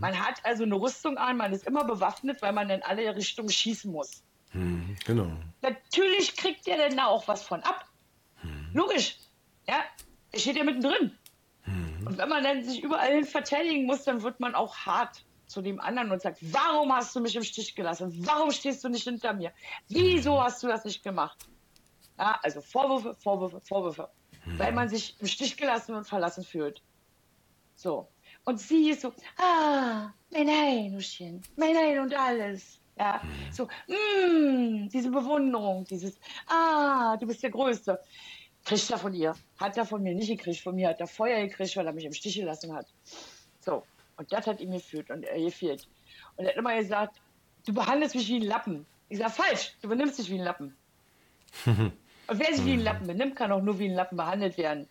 [0.00, 3.50] Man hat also eine Rüstung an, man ist immer bewaffnet, weil man in alle Richtungen
[3.50, 4.22] schießen muss.
[4.52, 5.30] Mhm, genau.
[5.62, 7.86] Natürlich kriegt der denn da auch was von ab.
[8.74, 9.16] Logisch.
[9.68, 9.84] Ja,
[10.32, 11.12] er steht ja mittendrin.
[11.66, 15.62] Und wenn man dann sich überall hin verteidigen muss, dann wird man auch hart zu
[15.62, 18.12] dem anderen und sagt, warum hast du mich im Stich gelassen?
[18.26, 19.52] Warum stehst du nicht hinter mir?
[19.88, 21.38] Wieso hast du das nicht gemacht?
[22.18, 24.08] Ja, also Vorwürfe, Vorwürfe, Vorwürfe.
[24.56, 26.82] Weil man sich im Stich gelassen und verlassen fühlt.
[27.74, 28.08] So.
[28.44, 32.80] Und sie ist so, ah, mein Heinuschen, mein Ein und alles.
[32.98, 37.98] Ja, so, mm, diese Bewunderung, dieses, ah, du bist der Größte.
[38.70, 39.34] Kriegt er von ihr.
[39.58, 40.60] Hat er von mir nicht gekriegt.
[40.60, 42.86] Von mir hat er Feuer gekriegt, weil er mich im Stich gelassen hat.
[43.58, 43.82] So.
[44.16, 45.88] Und das hat ihm gefehlt und er gefehlt.
[46.36, 47.20] Und er hat immer gesagt,
[47.66, 48.86] du behandelst mich wie ein Lappen.
[49.08, 50.76] Ich sag, falsch, du benimmst dich wie ein Lappen.
[51.66, 51.92] und
[52.28, 54.88] wer sich wie ein Lappen benimmt, kann auch nur wie ein Lappen behandelt werden.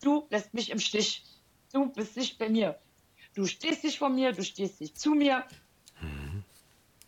[0.00, 1.24] Du lässt mich im Stich.
[1.72, 2.78] Du bist nicht bei mir.
[3.34, 5.42] Du stehst nicht vor mir, du stehst nicht zu mir.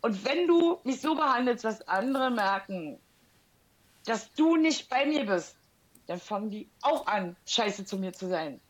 [0.01, 2.99] Und wenn du mich so behandelst, dass andere merken,
[4.07, 5.60] dass du nicht bei mir bist,
[6.11, 8.61] dann fangen die auch an, scheiße zu mir zu sein.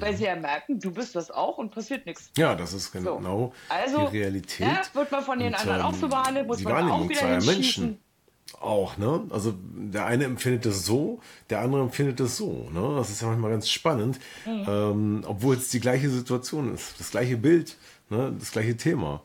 [0.00, 2.30] Weil sie ja merken, du bist das auch und passiert nichts.
[2.36, 3.16] Ja, das ist So.
[3.16, 4.66] genau Also, die Realität.
[4.66, 7.02] Ja, wird man von den Und, anderen auch ähm, so behandelt, muss die man Wahrnehmung
[7.04, 7.42] auch wieder zweier.
[7.42, 7.98] Menschen.
[8.60, 9.24] Auch, ne?
[9.30, 12.68] Also der eine empfindet es so, der andere empfindet es so.
[12.70, 12.96] Ne?
[12.96, 14.64] Das ist ja manchmal ganz spannend, Mhm.
[14.68, 17.76] ähm, obwohl es die gleiche Situation ist, das gleiche Bild,
[18.10, 18.34] ne?
[18.38, 19.22] das gleiche Thema.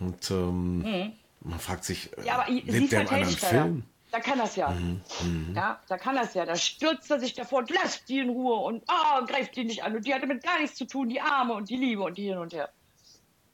[0.00, 2.26] Und ähm, man fragt sich, äh, Mhm.
[2.26, 3.48] Ja, sie lebt der im anderen er.
[3.48, 3.82] Film?
[4.16, 4.70] Da kann das ja.
[4.70, 6.46] Mhm, Ja, da kann das ja.
[6.46, 9.84] Da stürzt er sich davor und lasst die in Ruhe und ah, greift die nicht
[9.84, 9.94] an.
[9.94, 12.28] Und die hat damit gar nichts zu tun, die Arme und die Liebe und die
[12.28, 12.72] hin und her.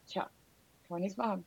[0.07, 0.31] Tja, kann
[0.91, 1.45] man nichts machen.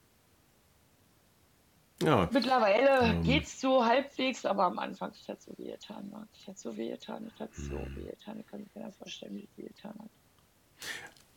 [2.04, 3.24] Ja, Mittlerweile Ähm.
[3.24, 6.12] geht's so halbwegs, aber am Anfang es hat so wehgetan.
[6.38, 7.96] Es hat so wehgetan, es hat so Mhm.
[7.96, 8.40] wehgetan.
[8.42, 10.10] Ich kann mir nicht vorstellen, wie es wehgetan hat.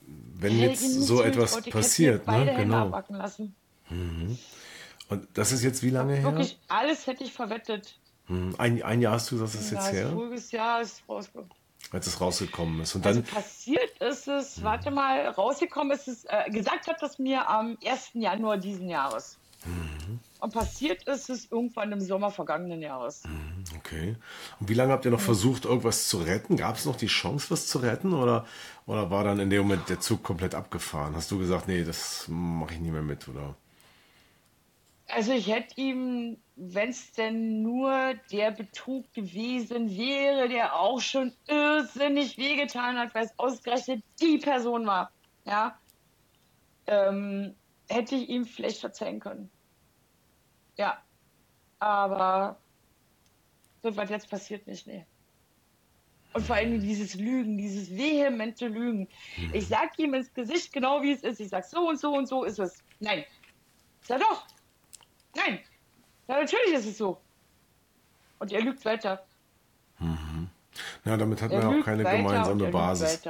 [0.00, 2.54] wenn Hey, jetzt so etwas ich passiert, ne?
[2.56, 2.90] Genau.
[3.10, 3.54] lassen.
[5.08, 6.24] Und das ist jetzt wie lange her?
[6.24, 7.98] Wirklich alles hätte ich verwettet.
[8.26, 11.50] Hm, Ein, ein Jahr hast du das ist Ja, jetzt her, voriges Jahr ist rausgekommen.
[11.92, 12.94] als es rausgekommen ist.
[12.94, 17.18] Und Also dann, passiert ist es, warte mal, rausgekommen ist es, äh, gesagt hat das
[17.18, 18.10] mir am 1.
[18.14, 19.38] Januar diesen Jahres.
[20.40, 23.24] Und passiert ist es irgendwann im Sommer vergangenen Jahres.
[23.76, 24.14] okay.
[24.60, 26.56] Und wie lange habt ihr noch versucht, irgendwas zu retten?
[26.56, 28.12] Gab es noch die Chance, was zu retten?
[28.14, 28.46] Oder,
[28.86, 31.16] oder war dann in dem Moment der Zug komplett abgefahren?
[31.16, 33.56] Hast du gesagt, nee, das mache ich nie mehr mit, oder?
[35.08, 41.34] Also ich hätte ihm, wenn es denn nur der Betrug gewesen wäre, der auch schon
[41.46, 45.10] irrsinnig wehgetan hat, weil es ausgerechnet die Person war,
[45.44, 45.78] ja,
[46.86, 47.54] ähm,
[47.88, 49.50] hätte ich ihm vielleicht verzeihen können.
[50.76, 51.02] Ja,
[51.78, 52.60] aber
[53.82, 55.06] so was jetzt passiert nicht, nee.
[56.34, 59.08] Und vor allem dieses Lügen, dieses vehemente Lügen.
[59.38, 59.54] Mhm.
[59.54, 61.40] Ich sag ihm ins Gesicht genau, wie es ist.
[61.40, 62.78] Ich sag, so und so und so ist es.
[63.00, 63.24] Nein.
[64.02, 64.46] Sag doch.
[65.36, 65.60] Nein.
[66.26, 67.20] Ja, natürlich ist es so.
[68.38, 69.24] Und er lügt weiter.
[69.98, 70.50] Mhm.
[71.04, 73.22] Ja, damit hat er man ja auch keine gemeinsame Basis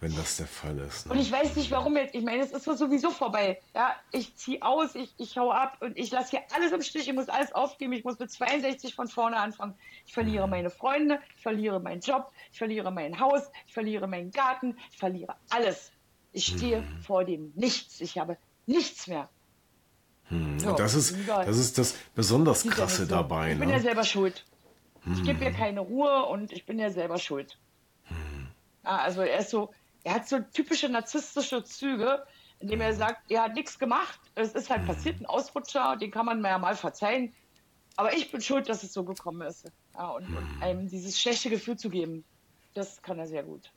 [0.00, 1.06] wenn das der Fall ist.
[1.06, 1.12] Ne?
[1.12, 2.14] Und ich weiß nicht, warum jetzt.
[2.14, 3.60] Ich meine, es ist sowieso vorbei.
[3.74, 7.08] Ja, ich ziehe aus, ich, ich hau ab und ich lasse hier alles im Stich.
[7.08, 7.92] Ich muss alles aufgeben.
[7.92, 9.74] Ich muss mit 62 von vorne anfangen.
[10.04, 10.50] Ich verliere mhm.
[10.50, 14.98] meine Freunde, ich verliere meinen Job, ich verliere mein Haus, ich verliere meinen Garten, ich
[14.98, 15.92] verliere alles.
[16.32, 17.00] Ich stehe mhm.
[17.00, 18.00] vor dem Nichts.
[18.00, 19.30] Ich habe nichts mehr.
[20.28, 20.58] Hm.
[20.58, 23.14] So, das, ist, das ist das besonders Krasse so.
[23.14, 23.52] dabei.
[23.52, 23.82] Ich bin ja ne?
[23.82, 24.44] selber schuld.
[25.12, 25.56] Ich gebe mir hm.
[25.56, 27.58] keine Ruhe und ich bin ja selber schuld.
[28.04, 28.48] Hm.
[28.84, 32.24] Ja, also er ist so, er hat so typische narzisstische Züge,
[32.58, 36.26] indem er sagt, er hat nichts gemacht, es ist halt passiert, ein Ausrutscher, den kann
[36.26, 37.32] man mir ja mal verzeihen.
[37.96, 39.70] Aber ich bin schuld, dass es so gekommen ist.
[39.94, 42.24] Ja, und, und einem dieses schlechte Gefühl zu geben,
[42.74, 43.70] das kann er sehr gut.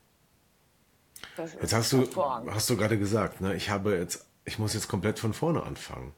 [1.37, 2.07] Das jetzt hast du,
[2.51, 6.13] hast du gerade gesagt, ne, ich habe jetzt, ich muss jetzt komplett von vorne anfangen.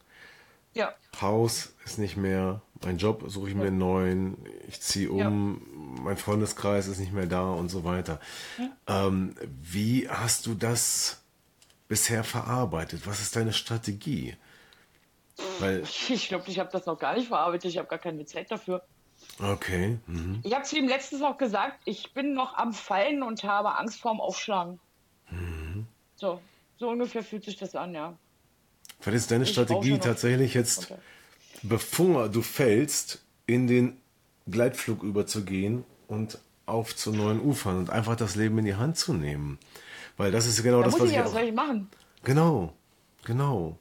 [0.73, 0.93] Ja.
[1.19, 5.29] Haus ist nicht mehr, mein Job suche ich mir einen neuen, ich ziehe um, ja.
[6.03, 8.19] mein Freundeskreis ist nicht mehr da und so weiter.
[8.57, 9.07] Ja.
[9.07, 11.21] Ähm, wie hast du das
[11.88, 13.05] bisher verarbeitet?
[13.05, 14.36] Was ist deine Strategie?
[15.60, 18.49] Weil ich glaube, ich habe das noch gar nicht verarbeitet, ich habe gar keine Zeit
[18.51, 18.84] dafür.
[19.39, 19.97] Okay.
[20.07, 20.39] Mhm.
[20.43, 23.99] Ich habe zu ihm letztens noch gesagt, ich bin noch am Fallen und habe Angst
[23.99, 24.79] vorm Aufschlagen.
[25.29, 25.86] Mhm.
[26.15, 26.41] So,
[26.77, 28.17] so ungefähr fühlt sich das an, ja.
[29.03, 30.99] Was ist deine ich Strategie tatsächlich jetzt, okay.
[31.63, 33.97] bevor du fällst, in den
[34.47, 39.13] Gleitflug überzugehen und auf zu neuen Ufern und einfach das Leben in die Hand zu
[39.13, 39.59] nehmen?
[40.17, 41.89] Weil das ist genau da das, was ich, ja, was soll ich machen?
[42.23, 42.73] Genau,
[43.25, 43.77] genau.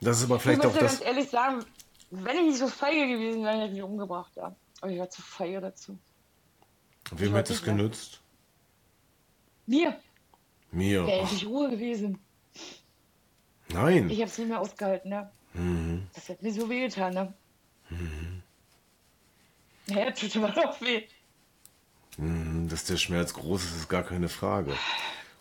[0.00, 0.94] Das ist aber vielleicht ich auch das.
[0.94, 1.64] Ich ganz ehrlich sagen,
[2.10, 4.54] wenn ich nicht so feige gewesen wäre, hätte ich mich umgebracht, ja.
[4.80, 5.98] Aber ich war zu feige dazu.
[7.12, 8.20] Wem hätte es genützt?
[9.66, 9.98] Mir.
[10.70, 11.06] Mir.
[11.06, 12.18] Wäre endlich Ruhe gewesen.
[13.74, 14.08] Nein.
[14.08, 15.30] Ich habe es nicht mehr ausgehalten, ne?
[15.52, 16.06] Mhm.
[16.14, 17.34] Das hat mir so wehgetan, ne?
[17.90, 18.42] Mhm.
[19.86, 21.02] Naja, tut immer noch weh.
[22.16, 24.74] Mhm, dass der Schmerz groß ist, ist gar keine Frage.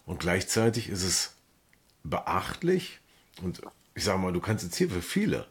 [0.05, 1.35] Und gleichzeitig ist es
[2.03, 2.99] beachtlich
[3.41, 3.61] und
[3.95, 5.47] ich sage mal, du kannst jetzt hier für viele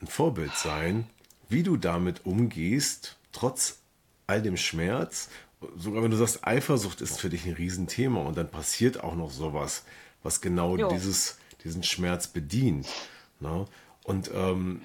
[0.00, 1.08] ein Vorbild sein,
[1.48, 3.80] wie du damit umgehst, trotz
[4.26, 5.28] all dem Schmerz.
[5.76, 9.30] Sogar wenn du sagst, Eifersucht ist für dich ein Riesenthema und dann passiert auch noch
[9.30, 9.84] sowas,
[10.22, 10.88] was genau jo.
[10.88, 12.86] dieses diesen Schmerz bedient.
[13.40, 13.66] Ne?
[14.04, 14.82] Und ähm,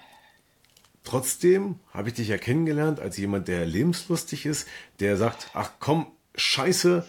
[1.03, 4.67] trotzdem habe ich dich ja kennengelernt als jemand, der lebenslustig ist,
[4.99, 7.05] der sagt, ach komm, scheiße,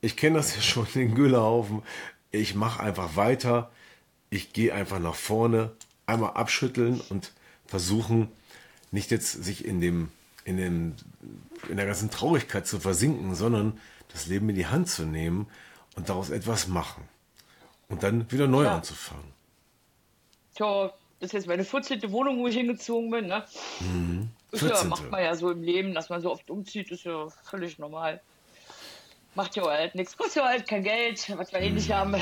[0.00, 1.82] ich kenne das ja schon, den Güllehaufen,
[2.30, 3.70] ich mache einfach weiter,
[4.30, 5.72] ich gehe einfach nach vorne,
[6.06, 7.32] einmal abschütteln und
[7.66, 8.28] versuchen,
[8.90, 10.08] nicht jetzt sich in dem,
[10.44, 10.94] in dem,
[11.68, 13.78] in der ganzen Traurigkeit zu versinken, sondern
[14.08, 15.46] das Leben in die Hand zu nehmen
[15.94, 17.04] und daraus etwas machen.
[17.90, 18.76] Und dann wieder neu ja.
[18.76, 19.32] anzufangen.
[20.54, 22.10] Tja, das ist jetzt meine 14.
[22.12, 23.26] Wohnung, wo ich hingezogen bin.
[23.26, 23.44] Ne?
[23.80, 24.30] Mhm.
[24.50, 27.28] Das ja, macht man ja so im Leben, dass man so oft umzieht, ist ja
[27.44, 28.20] völlig normal.
[29.34, 31.66] Macht ja halt nichts, kostet ja halt kein Geld, was wir mhm.
[31.66, 31.94] eh nicht mhm.
[31.94, 32.16] haben.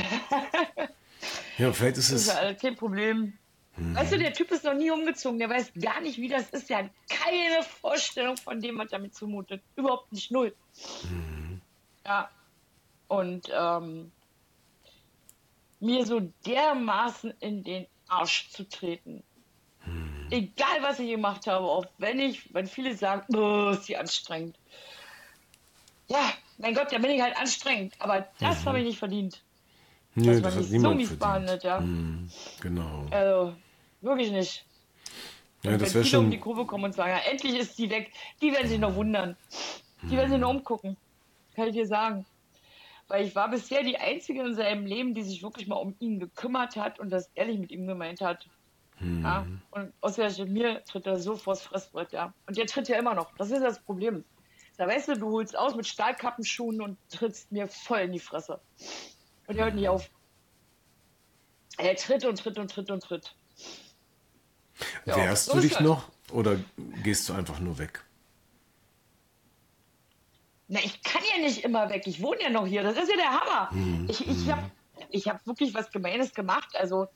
[1.59, 2.11] ja, vielleicht ist es.
[2.11, 3.35] Das ist ja halt kein Problem.
[3.77, 3.95] Mhm.
[3.95, 6.69] Weißt du, der Typ ist noch nie umgezogen, der weiß gar nicht, wie das ist.
[6.69, 9.63] Der hat keine Vorstellung von dem, was damit zumutet.
[9.77, 10.55] Überhaupt nicht null.
[11.05, 11.61] Mhm.
[12.05, 12.31] Ja.
[13.07, 14.11] Und ähm,
[15.81, 19.23] mir so dermaßen in den Arsch zu treten.
[19.81, 20.27] Hm.
[20.31, 24.59] Egal, was ich gemacht habe, auch wenn ich, wenn viele sagen, oh, ist die anstrengend.
[26.09, 28.67] Ja, mein Gott, da bin ich halt anstrengend, aber das mhm.
[28.67, 29.43] habe ich nicht verdient.
[30.15, 31.79] Nö, das hat niemand so mies behandelt, ja.
[31.79, 33.07] Hm, genau.
[33.11, 33.55] Also,
[34.01, 34.65] wirklich nicht.
[35.63, 37.91] Ja, und das wenn viele um die Kurve kommen und sagen, ja, endlich ist die
[37.91, 39.37] weg, die werden sich noch wundern.
[40.03, 40.59] Die werden sich noch hm.
[40.59, 40.97] umgucken.
[41.55, 42.25] Kann ich dir sagen.
[43.09, 46.21] Weil ich war bisher die Einzige in seinem Leben, die sich wirklich mal um ihn
[46.21, 48.47] gekümmert hat und das ehrlich mit ihm gemeint hat.
[48.99, 49.23] Hm.
[49.23, 49.47] Ja?
[49.71, 52.35] Und ausgerechnet mir tritt er so vors Fressbrett, ja.
[52.47, 53.35] Und der tritt ja immer noch.
[53.37, 54.25] Das ist das Problem.
[54.77, 58.61] Da weißt du, du holst aus mit Stahlkappenschuhen und trittst mir voll in die Fresse.
[59.47, 60.11] Und er hört nicht auf.
[61.79, 63.35] Er tritt und tritt und tritt und tritt.
[65.07, 66.59] Ja, Wehrst so du dich noch oder
[67.03, 68.05] gehst du einfach nur weg?
[70.69, 72.07] Na, ich kann ja nicht immer weg.
[72.07, 72.83] Ich wohne ja noch hier.
[72.83, 73.71] Das ist ja der Hammer.
[73.73, 74.07] Mhm.
[74.09, 74.71] Ich, ich habe
[75.11, 76.69] ich hab wirklich was Gemeines gemacht.
[76.75, 77.09] Also,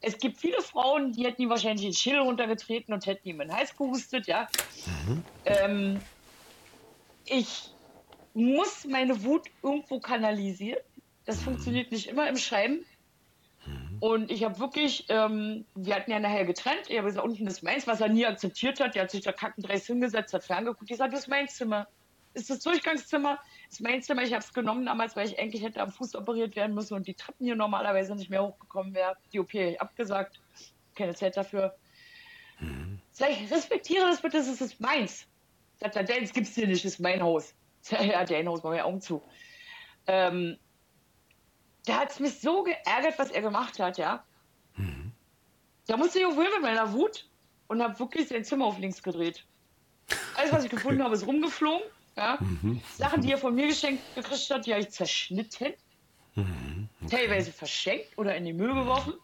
[0.00, 3.48] es gibt viele Frauen, die hätten ihm wahrscheinlich den Schädel runtergetreten und hätten ihm in
[3.48, 4.48] den Hals gehustet, ja.
[5.06, 5.24] Mhm.
[5.44, 6.00] Ähm,
[7.24, 7.70] ich
[8.34, 10.80] muss meine Wut irgendwo kanalisieren.
[11.24, 12.84] Das funktioniert nicht immer im Schreiben.
[14.00, 16.88] Und ich habe wirklich, ähm, wir hatten ja nachher getrennt.
[16.88, 18.94] Ich habe gesagt, unten ist meins, was er nie akzeptiert hat.
[18.94, 20.90] Der hat sich da kackendreist hingesetzt, hat ferngeguckt.
[20.90, 21.88] Ich sagte, das ist mein Zimmer.
[22.38, 23.38] Ist das Durchgangszimmer?
[23.66, 24.22] Das ist mein Zimmer.
[24.22, 27.06] Ich habe es genommen damals, weil ich eigentlich hätte am Fuß operiert werden müssen und
[27.06, 29.16] die Treppen hier normalerweise nicht mehr hochgekommen wäre.
[29.32, 30.40] Die OP abgesagt.
[30.94, 31.76] Keine Zeit dafür.
[32.60, 33.00] Mhm.
[33.10, 35.26] Sag ich, respektiere das bitte, das ist meins.
[35.80, 37.54] Sagt er, das gibt's hier nicht, das ist mein Haus.
[37.90, 39.22] Ja, dein Haus, machen wir Augen zu.
[40.06, 40.58] Ähm,
[41.86, 44.24] da hat es mich so geärgert, was er gemacht hat, ja.
[44.76, 45.12] Mhm.
[45.86, 47.28] Da musste ich auch wohl mit meiner Wut
[47.68, 49.46] und habe wirklich sein Zimmer auf links gedreht.
[50.36, 50.76] Alles, was ich okay.
[50.76, 51.86] gefunden habe, ist rumgeflogen.
[52.18, 52.36] Ja?
[52.40, 52.82] Mhm.
[52.96, 55.72] Sachen, die er von mir geschenkt gekriegt hat, die habe ich zerschnitten.
[56.34, 56.88] Mhm.
[57.04, 57.16] Okay.
[57.16, 59.14] Teilweise verschenkt oder in die Müll geworfen.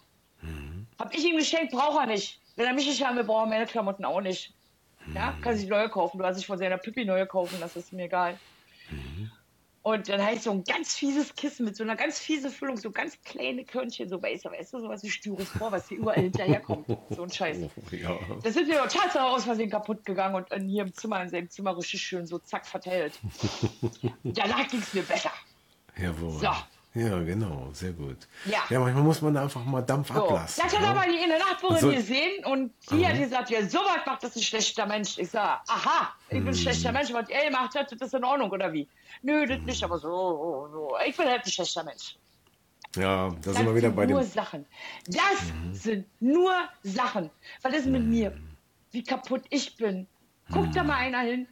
[0.41, 0.87] Mhm.
[0.99, 2.41] Hab ich ihm geschenkt, braucht er nicht.
[2.55, 4.55] Wenn er mich nicht haben will, braucht er meine Klamotten auch nicht.
[5.13, 5.41] Ja, mhm.
[5.43, 6.19] kann sich neue kaufen.
[6.19, 8.39] Du hast sich von seiner Pippi neue kaufen, das ist mir egal.
[8.91, 9.31] Mhm.
[9.85, 12.79] Und dann habe ich so ein ganz fieses Kissen mit so einer ganz fiesen Füllung,
[12.79, 16.23] so ganz kleine Körnchen, so weißt du, weißt du, sowas wie Styropor, was hier überall
[16.23, 16.87] hinterherkommt.
[17.11, 17.59] So ein Scheiß.
[17.91, 18.19] Ja.
[18.43, 21.51] Das sind mir Tatsache aus Versehen kaputt gegangen und in hier im Zimmer, in seinem
[21.51, 23.21] Zimmer richtig schön so zack verteilt.
[24.25, 25.33] Danach ging es mir besser.
[25.99, 26.41] Jawohl.
[26.41, 26.49] So.
[26.95, 28.19] Ja, genau, sehr gut.
[28.45, 28.63] Ja.
[28.71, 30.15] ja, manchmal muss man da einfach mal Dampf so.
[30.15, 30.63] ablassen.
[30.65, 30.91] Das hat ja?
[30.91, 33.13] aber die in der Nachbarin so, gesehen und die aha.
[33.13, 35.19] hat gesagt, ja, so was macht das ein schlechter Mensch.
[35.19, 36.95] Ich sage, aha, ich bin ein schlechter hm.
[36.95, 38.89] Mensch, was er gemacht hat, das ist in Ordnung, oder wie?
[39.23, 40.97] Nö, das nicht, aber so, so.
[41.05, 42.17] Ich bin halt ein schlechter Mensch.
[42.95, 44.31] Ja, da das sind wir wieder bei nur dem...
[44.31, 44.65] Sachen.
[45.09, 45.75] Das mhm.
[45.75, 46.53] sind nur
[46.85, 47.29] Sachen.
[47.63, 48.11] Was ist mit mhm.
[48.11, 48.39] mir?
[48.93, 50.07] Wie kaputt ich bin.
[50.53, 50.73] Guck mhm.
[50.73, 51.49] da mal einer hin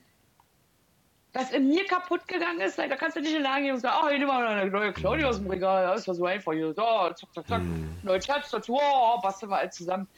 [1.33, 3.81] was in mir kaputt gegangen ist, da kannst du nicht in der Lage gehen und
[3.81, 6.15] sagen, ach, oh, ich nehme mal eine neue Claudia aus dem Regal, das ist ja
[6.15, 8.01] so einfach hier, so, zack, zack, zack, mm.
[8.03, 10.09] neue dazu, oh, basteln wir alles zusammen.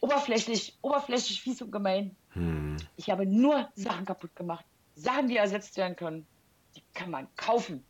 [0.00, 2.16] Oberflächlich, oberflächlich, fies und gemein.
[2.34, 2.76] Mm.
[2.96, 4.64] Ich habe nur Sachen kaputt gemacht.
[4.96, 6.26] Sachen, die ersetzt werden können,
[6.74, 7.84] die kann man kaufen,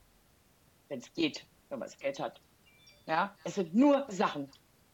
[0.89, 2.41] wenn es geht, wenn man das Geld hat.
[3.07, 4.49] Ja, es sind nur Sachen.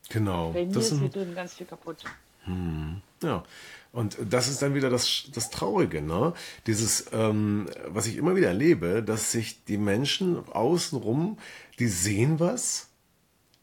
[0.08, 0.52] Genau.
[0.52, 2.04] Bei mir das ist hier drin ganz viel kaputt.
[2.44, 3.02] Hm.
[3.22, 3.42] Ja,
[3.92, 6.34] und das ist dann wieder das, das Traurige, ne?
[6.66, 11.38] Dieses, ähm, was ich immer wieder erlebe, dass sich die Menschen außenrum,
[11.78, 12.88] die sehen was,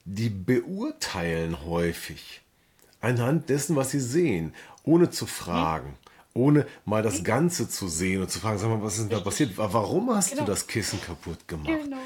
[0.03, 2.41] die beurteilen häufig
[3.01, 5.97] anhand dessen, was sie sehen, ohne zu fragen
[6.35, 9.21] ohne mal das Ganze zu sehen und zu fragen, sag mal, was ist denn da
[9.21, 9.57] passiert?
[9.57, 10.43] Warum hast genau.
[10.43, 11.69] du das Kissen kaputt gemacht?
[11.81, 11.97] Genau.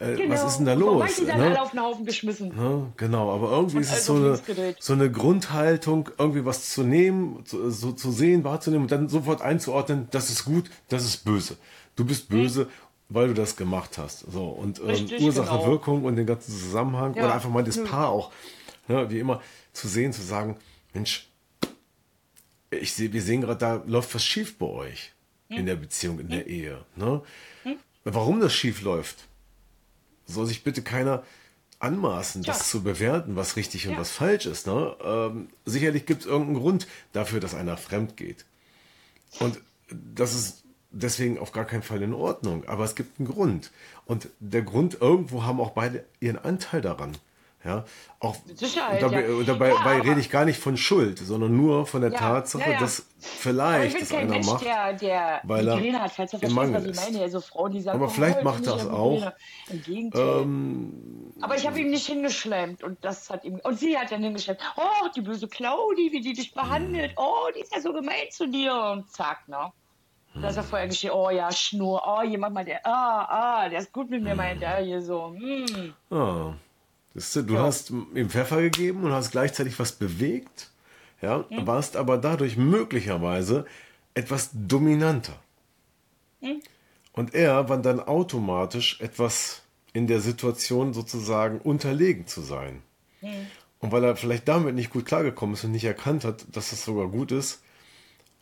[0.00, 0.34] Äh, genau.
[0.34, 0.98] Was ist denn da los?
[0.98, 1.46] Manche dann ne?
[1.46, 2.52] alle auf den Haufen geschmissen.
[2.56, 4.40] Ja, genau, aber irgendwie ist es so eine,
[4.78, 9.42] so eine Grundhaltung, irgendwie was zu nehmen, so, so, zu sehen, wahrzunehmen und dann sofort
[9.42, 11.56] einzuordnen, das ist gut, das ist böse.
[11.96, 12.68] Du bist böse, mhm.
[13.08, 14.20] weil du das gemacht hast.
[14.30, 15.66] So, und ähm, Ursache, genau.
[15.66, 17.24] Wirkung und den ganzen Zusammenhang ja.
[17.24, 18.30] oder einfach mal das Paar auch,
[18.86, 19.40] ne, wie immer,
[19.72, 20.56] zu sehen, zu sagen,
[20.94, 21.28] Mensch,
[22.70, 25.12] ich sehe, wir sehen gerade, da läuft was schief bei euch
[25.48, 25.58] hm.
[25.58, 26.30] in der Beziehung, in hm.
[26.30, 26.84] der Ehe.
[26.96, 27.22] Ne?
[27.64, 27.76] Hm.
[28.04, 29.27] Warum das schief läuft,
[30.28, 31.24] soll sich bitte keiner
[31.80, 32.52] anmaßen, ja.
[32.52, 33.90] das zu bewerten, was richtig ja.
[33.90, 34.66] und was falsch ist.
[34.66, 34.96] Ne?
[35.02, 38.44] Ähm, sicherlich gibt es irgendeinen Grund dafür, dass einer fremd geht.
[39.40, 39.60] Und
[39.90, 42.64] das ist deswegen auf gar keinen Fall in Ordnung.
[42.66, 43.70] Aber es gibt einen Grund.
[44.06, 47.16] Und der Grund, irgendwo haben auch beide ihren Anteil daran.
[47.64, 47.84] Ja,
[48.20, 49.42] auch Sicherheit, dabei, ja.
[49.42, 52.76] dabei, ja, dabei rede ich gar nicht von Schuld, sondern nur von der ja, Tatsache,
[52.78, 56.84] dass vielleicht das einer Mensch, macht, der, der weil er hat, falls er versteht, was
[56.84, 57.20] ich meine.
[57.20, 59.32] Also Frauen, die sagen, aber vielleicht oh, macht das auch.
[59.70, 60.42] Im Gegenteil.
[60.42, 64.22] Ähm, aber ich habe ihm nicht hingeschlemmt und das hat ihm und sie hat dann
[64.22, 64.60] hingeschlemmt.
[64.76, 67.10] Oh, die böse Claudi, wie die dich behandelt.
[67.10, 67.16] Hm.
[67.18, 69.72] Oh, die ist ja so gemein zu dir und zack, ne?
[70.40, 73.80] Da ist er vorher geschehen, oh ja, Schnur, oh, jemand mal der, ah, ah, der
[73.80, 75.34] ist gut mit mir, meint er hier so.
[75.36, 75.94] Hm.
[76.10, 76.52] Oh.
[77.14, 77.62] Du, du ja.
[77.62, 80.70] hast ihm Pfeffer gegeben und hast gleichzeitig was bewegt,
[81.20, 81.66] ja, mhm.
[81.66, 83.66] warst aber dadurch möglicherweise
[84.14, 85.38] etwas dominanter.
[86.40, 86.60] Mhm.
[87.12, 92.82] Und er war dann automatisch etwas in der Situation sozusagen unterlegen zu sein.
[93.20, 93.46] Mhm.
[93.80, 96.84] Und weil er vielleicht damit nicht gut klargekommen ist und nicht erkannt hat, dass das
[96.84, 97.62] sogar gut ist,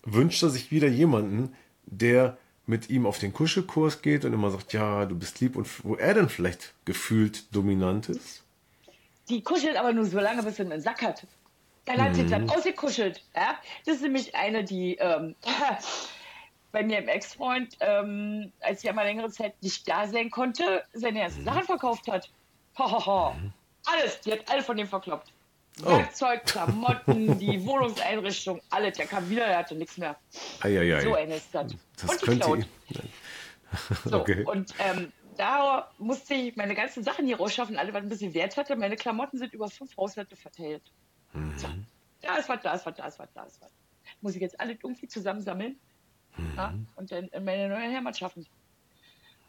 [0.02, 1.55] wünscht er sich wieder jemanden,
[1.87, 5.68] der mit ihm auf den Kuschelkurs geht und immer sagt, ja, du bist lieb und
[5.85, 8.42] wo er dann vielleicht gefühlt dominant ist
[9.29, 11.27] die kuschelt aber nur so lange, bis sie einen Sack hat.
[11.87, 13.23] Dann hat sie dann ausgekuschelt.
[13.35, 13.57] Ja?
[13.85, 15.37] Das ist nämlich eine, die ähm,
[16.73, 21.21] bei mir im Ex-Freund, ähm, als er mal längere Zeit nicht da sein konnte, seine
[21.21, 21.47] ersten mhm.
[21.47, 22.29] Sachen verkauft hat.
[22.79, 23.33] Ho, ho, ho.
[23.33, 23.53] Mhm.
[23.87, 25.33] Alles, die hat alle von dem verkloppt.
[25.85, 25.91] Oh.
[25.91, 28.97] Werkzeug, Klamotten, die Wohnungseinrichtung, alles.
[28.97, 30.17] Der kam wieder, der hatte nichts mehr.
[30.61, 31.01] Ei, ei, ei.
[31.03, 31.73] So eine ist das.
[32.01, 32.67] das und die klaut.
[34.05, 34.45] so, okay.
[34.45, 38.57] Und ähm, da musste ich meine ganzen Sachen hier rausschaffen, alle, was ein bisschen Wert
[38.57, 38.77] hatte.
[38.77, 40.83] Meine Klamotten sind über fünf Haushalte verteilt.
[41.33, 41.59] Mhm.
[41.59, 41.68] So,
[42.22, 43.70] da ist was, da ist was, da ist was, da ist was.
[44.20, 45.77] Muss ich jetzt alle irgendwie zusammensammeln
[46.37, 46.53] mhm.
[46.57, 48.46] ja, und dann in meine neue Heimat schaffen.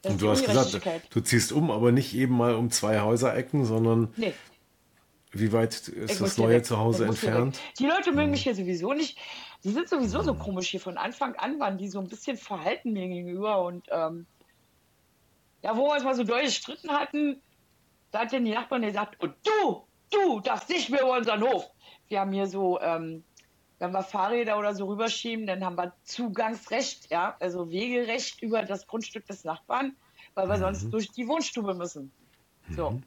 [0.02, 3.64] Das und du hast gesagt, du ziehst um, aber nicht eben mal um zwei Häuserecken,
[3.64, 4.32] sondern nee.
[5.32, 7.58] wie weit ist ich das neue Zuhause entfernt?
[7.80, 9.18] Die Leute mögen mich hier sowieso nicht.
[9.64, 10.78] Die sind sowieso so komisch hier.
[10.78, 14.26] Von Anfang an waren die so ein bisschen verhalten mir gegenüber und ähm,
[15.62, 17.40] ja, wo wir uns mal so doll gestritten hatten,
[18.10, 21.70] da hat dann die Nachbarn gesagt, und du, du darfst nicht mehr über unseren Hof.
[22.08, 23.24] Wir haben hier so, ähm,
[23.78, 28.86] wenn wir Fahrräder oder so rüberschieben, dann haben wir Zugangsrecht, ja, also Wegerecht über das
[28.86, 29.96] Grundstück des Nachbarn,
[30.34, 30.60] weil wir mhm.
[30.60, 32.10] sonst durch die Wohnstube müssen.
[32.70, 32.90] So.
[32.90, 33.02] Mhm.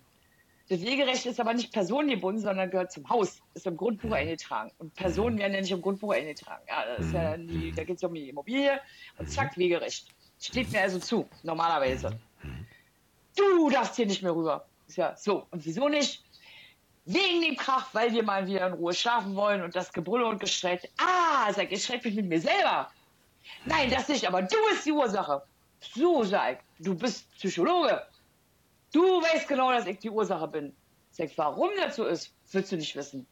[0.70, 4.14] Das Wegerecht ist aber nicht personengebunden, sondern gehört zum Haus, ist im Grundbuch mhm.
[4.14, 4.72] eingetragen.
[4.78, 6.64] Und Personen werden ja nicht im Grundbuch eingetragen.
[6.68, 8.80] Ja, das ist ja die, da geht es um die Immobilie
[9.18, 10.08] und zack, Wegerecht.
[10.40, 12.18] Steht mir also zu, normalerweise.
[13.36, 14.66] Du darfst hier nicht mehr rüber.
[14.88, 15.48] Ist ja so.
[15.52, 16.24] Und wieso nicht?
[17.06, 20.40] Wegen dem Krach, weil wir mal wieder in Ruhe schlafen wollen und das Gebrülle und
[20.40, 20.90] Geschreit.
[20.98, 22.92] Ah, sag ich schreck mich mit mir selber.
[23.66, 25.42] Nein, das nicht, aber du bist die Ursache.
[25.96, 28.06] So, sag ich, du bist Psychologe.
[28.92, 30.76] Du weißt genau, dass ich die Ursache bin.
[31.12, 33.26] Sag, warum das so ist, willst du nicht wissen.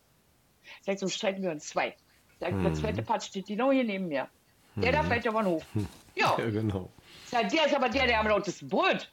[0.82, 1.96] Sag, so streiten wir uns zwei.
[2.40, 2.64] Sag, hm.
[2.64, 4.28] der zweite Part steht genau hier neben mir.
[4.76, 4.92] Der hm.
[4.94, 5.64] darf weiter den Hof.
[6.16, 6.36] Ja.
[6.38, 6.90] ja, genau.
[7.28, 9.10] Sag, der ist aber der, der am lautesten brüllt.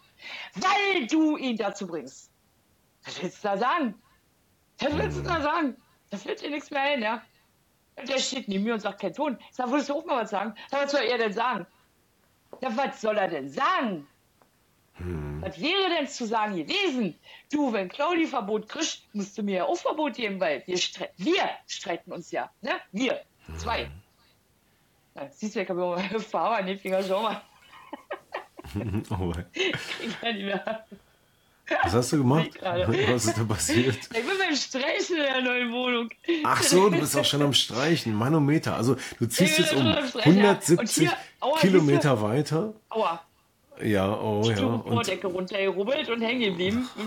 [0.54, 2.30] Weil du ihn dazu bringst.
[3.04, 3.94] Was willst du da sagen?
[4.78, 5.76] Was willst du da sagen?
[6.10, 7.22] Das wird dir nichts mehr ein, ja?
[7.96, 9.38] Der steht neben mir und sagt kein Ton.
[9.50, 10.54] Sag, würdest du auch mal was sagen?
[10.70, 11.66] Sag, was soll er denn sagen?
[12.60, 14.06] Ja, was soll er denn sagen?
[14.94, 15.42] Hm.
[15.42, 17.18] Was wäre denn zu sagen gewesen?
[17.52, 21.10] Du, wenn Claudi Verbot kriegt, musst du mir ja auch Verbot geben, weil wir, stre
[21.16, 22.50] wir streiten uns ja.
[22.60, 22.72] Ne?
[22.92, 23.22] Wir.
[23.56, 23.84] Zwei.
[23.84, 24.02] Hm.
[25.14, 27.40] Ja, siehst du, ich habe immer Farbe an den Finger, schau mal.
[29.10, 30.84] oh, ich kann nicht mehr.
[31.82, 32.50] Was hast du gemacht?
[32.62, 33.96] Was ist da passiert?
[33.96, 36.10] Ich bin beim Streichen in der neuen Wohnung.
[36.44, 38.14] Ach so, du bist auch schon am Streichen.
[38.14, 38.76] Manometer.
[38.76, 42.72] Also du ziehst jetzt um 170 hier, aua, Kilometer weiter.
[42.88, 43.20] Aua.
[43.82, 44.78] Ja, oh ich ja.
[44.78, 46.88] Vordecke runtergerubbelt und hängen geblieben.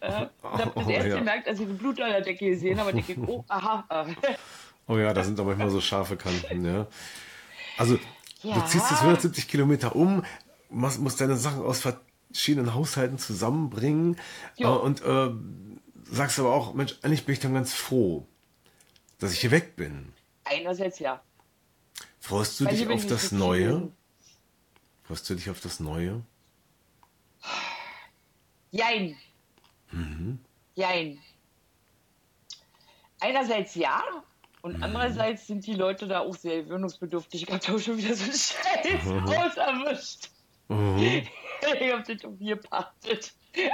[0.00, 1.18] Äh, ich habe das oh, erste ja.
[1.18, 2.92] gemerkt, als ich eine Blut an der Decke gesehen habe.
[2.92, 3.84] Denke, oh, aha.
[4.86, 6.64] oh ja, da sind aber immer so scharfe Kanten.
[6.64, 6.86] Ja.
[7.78, 7.98] Also
[8.42, 8.54] ja.
[8.54, 10.24] du ziehst jetzt 170 Kilometer um,
[10.68, 14.16] musst, musst deine Sachen aus verschiedenen Haushalten zusammenbringen
[14.58, 15.30] äh, und äh,
[16.04, 18.26] sagst aber auch, Mensch, eigentlich bin ich dann ganz froh,
[19.18, 20.12] dass ich hier weg bin.
[20.44, 21.22] Einerseits ja.
[22.20, 23.90] Freust du Weil dich auf das Neue?
[25.02, 26.22] Freust du dich auf das Neue?
[28.70, 29.16] Jein.
[29.92, 30.40] Mhm.
[30.74, 31.18] Jein.
[33.20, 34.02] Einerseits ja,
[34.64, 34.82] und mhm.
[34.82, 37.42] andererseits sind die Leute da auch sehr gewöhnungsbedürftig.
[37.42, 39.28] Ich habe auch schon wieder so Scheiß mhm.
[39.28, 40.30] erwischt.
[40.68, 40.98] Mhm.
[41.80, 43.34] ich hab den Tobier gepachtet.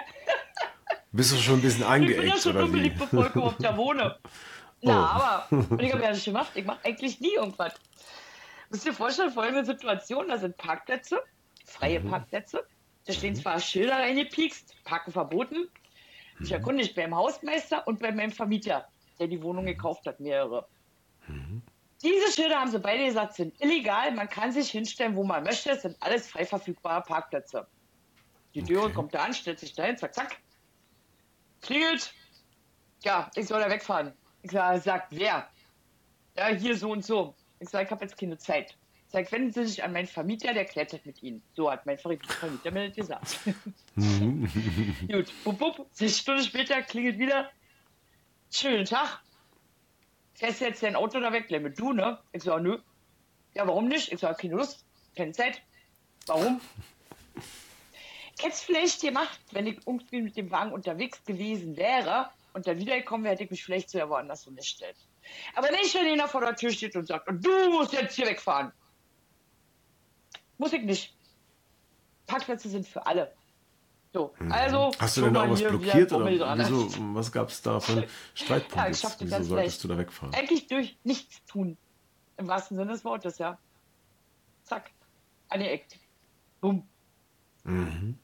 [1.13, 3.77] Bist du schon ein bisschen eingeeckt, Ich bin ja schon unbeliebt, bevor ich überhaupt da
[3.77, 4.17] wohne.
[4.83, 5.05] Na, oh.
[5.05, 7.75] aber, und ich habe ja nicht gemacht, ich mache eigentlich nie irgendwas.
[8.71, 11.21] Müsst ihr dir vorstellen, folgende Situation, da sind Parkplätze,
[11.65, 12.11] freie mhm.
[12.11, 12.65] Parkplätze,
[13.07, 13.41] da stehen mhm.
[13.41, 15.69] zwar Schilder reingepiekst, Parken verboten.
[16.41, 16.55] Ich mhm.
[16.55, 18.87] erkunde mich beim Hausmeister und bei meinem Vermieter,
[19.19, 20.67] der die Wohnung gekauft hat, mehrere.
[22.03, 24.13] Diese Schilder haben sie beide gesagt, sind illegal.
[24.13, 25.71] Man kann sich hinstellen, wo man möchte.
[25.71, 27.67] Es sind alles frei verfügbare Parkplätze.
[28.55, 28.93] Die okay.
[28.93, 30.41] kommt da an, stellt sich dahin, zack, zack.
[31.61, 32.13] Klingelt.
[33.03, 34.13] Ja, ich soll da wegfahren.
[34.43, 35.49] Ich sage, sagt wer?
[36.37, 37.35] Ja, hier so und so.
[37.59, 38.77] Ich sage, ich habe jetzt keine Zeit.
[39.07, 41.43] Ich sage, wenden Sie sich an meinen Vermieter, der klärt das mit Ihnen.
[41.53, 43.39] So hat mein Vermieter mir das gesagt.
[43.95, 44.49] Mhm.
[45.13, 45.87] Gut, bup, bup.
[45.93, 47.51] Sechs Stunden später klingelt wieder.
[48.51, 49.21] Schönen Tag
[50.41, 52.19] fährst jetzt dein Auto da weg, Lemme, du, ne?
[52.33, 52.79] Ich sag, nö.
[53.55, 54.11] Ja, warum nicht?
[54.11, 55.63] Ich sag, keine Lust, keine Zeit.
[56.27, 56.61] Warum?
[58.37, 62.67] Ich hätte es vielleicht gemacht, wenn ich irgendwie mit dem Wagen unterwegs gewesen wäre und
[62.67, 64.97] dann wiedergekommen wäre, hätte ich mich vielleicht so woanders umgestellt.
[65.55, 68.73] Aber nicht, wenn einer vor der Tür steht und sagt, du musst jetzt hier wegfahren.
[70.57, 71.15] Muss ich nicht.
[72.27, 73.33] Parkplätze sind für alle.
[74.13, 74.53] So, mhm.
[74.53, 74.91] also.
[74.99, 78.79] Hast du denn da auch was blockiert oder wieso, was gab es da für Streitpunkte?
[78.79, 79.85] Ja, ich wieso solltest leicht.
[79.85, 80.35] du da wegfahren?
[80.35, 81.77] Eigentlich durch nichts tun.
[82.37, 83.59] Im wahrsten Sinne des Wortes, ja.
[84.65, 84.91] Zack.
[85.49, 85.99] Angeeckt.
[86.61, 86.85] Bumm.
[87.65, 88.19] Mhm.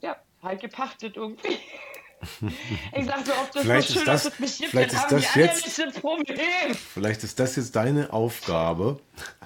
[0.00, 1.58] Ja, halt gepachtet irgendwie.
[2.96, 5.10] Ich sag so oft, das vielleicht ist schön, das, dass es mich gibt, vielleicht ist
[5.10, 6.72] das jetzt, Problem.
[6.72, 9.00] Vielleicht ist das jetzt deine Aufgabe.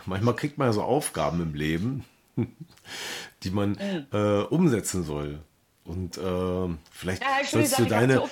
[0.04, 2.04] Manchmal kriegt man ja so Aufgaben im Leben
[3.42, 4.06] die man mhm.
[4.12, 5.40] äh, umsetzen soll.
[5.84, 8.22] Und äh, vielleicht ja, sollst du deine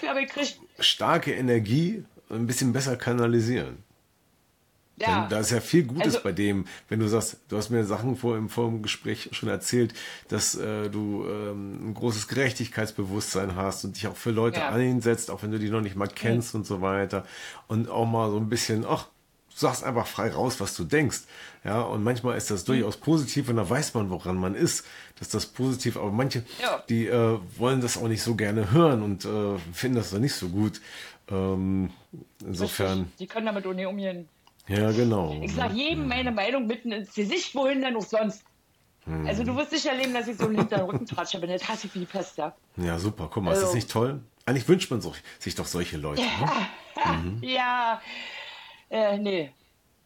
[0.81, 3.79] starke Energie ein bisschen besser kanalisieren.
[4.97, 5.23] Ja.
[5.23, 7.85] Denn da ist ja viel Gutes Also- bei dem, wenn du sagst, du hast mir
[7.85, 9.93] Sachen vor im, vor dem Gespräch schon erzählt,
[10.29, 14.71] dass äh, du ähm, ein großes Gerechtigkeitsbewusstsein hast und dich auch für Leute Ja.
[14.71, 17.25] einsetzt, auch wenn du die noch nicht mal kennst und so weiter.
[17.67, 19.09] Und auch mal so ein bisschen, ach,
[19.55, 21.21] sagst einfach frei raus, was du denkst.
[21.65, 22.55] Ja, und manchmal ist Mhm.
[22.55, 24.85] das durchaus positiv und da weiß man, woran man ist,
[25.19, 26.83] dass das positiv, aber manche, Ja.
[26.89, 30.35] die äh, wollen das auch nicht so gerne hören und äh, finden das dann nicht
[30.35, 30.81] so gut.
[31.31, 31.91] Ähm,
[32.45, 33.17] insofern, Richtig.
[33.19, 34.29] Die können damit nicht umgehen.
[34.67, 35.39] ja, genau.
[35.43, 38.43] Ich sag jedem meine Meinung mitten ins Gesicht, wohin denn auch sonst.
[39.05, 39.27] Hm.
[39.27, 41.51] Also du wirst nicht erleben, dass ich so einen hinteren Rückentratscher bin.
[41.51, 42.55] Das hasse ich wie die Pest, ja.
[42.77, 43.29] Ja, super.
[43.33, 44.21] Guck mal, ist das Also- nicht toll?
[44.47, 46.21] Eigentlich wünscht man so, sich doch solche Leute.
[46.23, 46.29] Ne?
[47.23, 47.39] Mhm.
[47.43, 48.01] Ja,
[48.95, 49.53] äh, nee,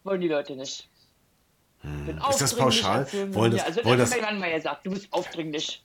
[0.03, 0.87] wollen die Leute nicht.
[1.81, 2.19] Hm.
[2.29, 3.07] Ist das pauschal?
[3.33, 5.83] Wollen das- also, wollen das mein Mann mal gesagt, du bist aufdringlich.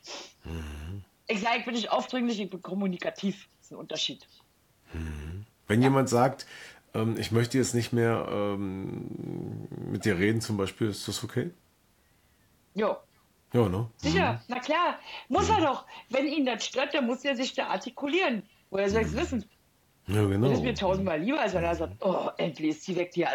[1.27, 3.49] Ich sage, ich bin nicht aufdringlich, ich bin kommunikativ.
[3.59, 4.27] Das ist ein Unterschied.
[5.69, 6.47] Wenn jemand sagt,
[6.95, 11.51] ähm, ich möchte jetzt nicht mehr ähm, mit dir reden, zum Beispiel, ist das okay?
[12.75, 12.97] Jo,
[13.53, 13.89] Ja, ne?
[13.97, 14.99] sicher, na klar.
[15.29, 15.55] Muss Hm.
[15.57, 15.87] er doch.
[16.11, 18.43] Wenn ihn das stört, dann muss er sich da artikulieren.
[18.71, 19.19] Woher soll ich Hm.
[19.19, 19.51] es wissen?
[20.07, 20.49] Ja, genau.
[20.49, 23.23] Das ist mir tausendmal lieber, als wenn er sagt, oh, endlich ist die weg, die,
[23.23, 23.29] äh,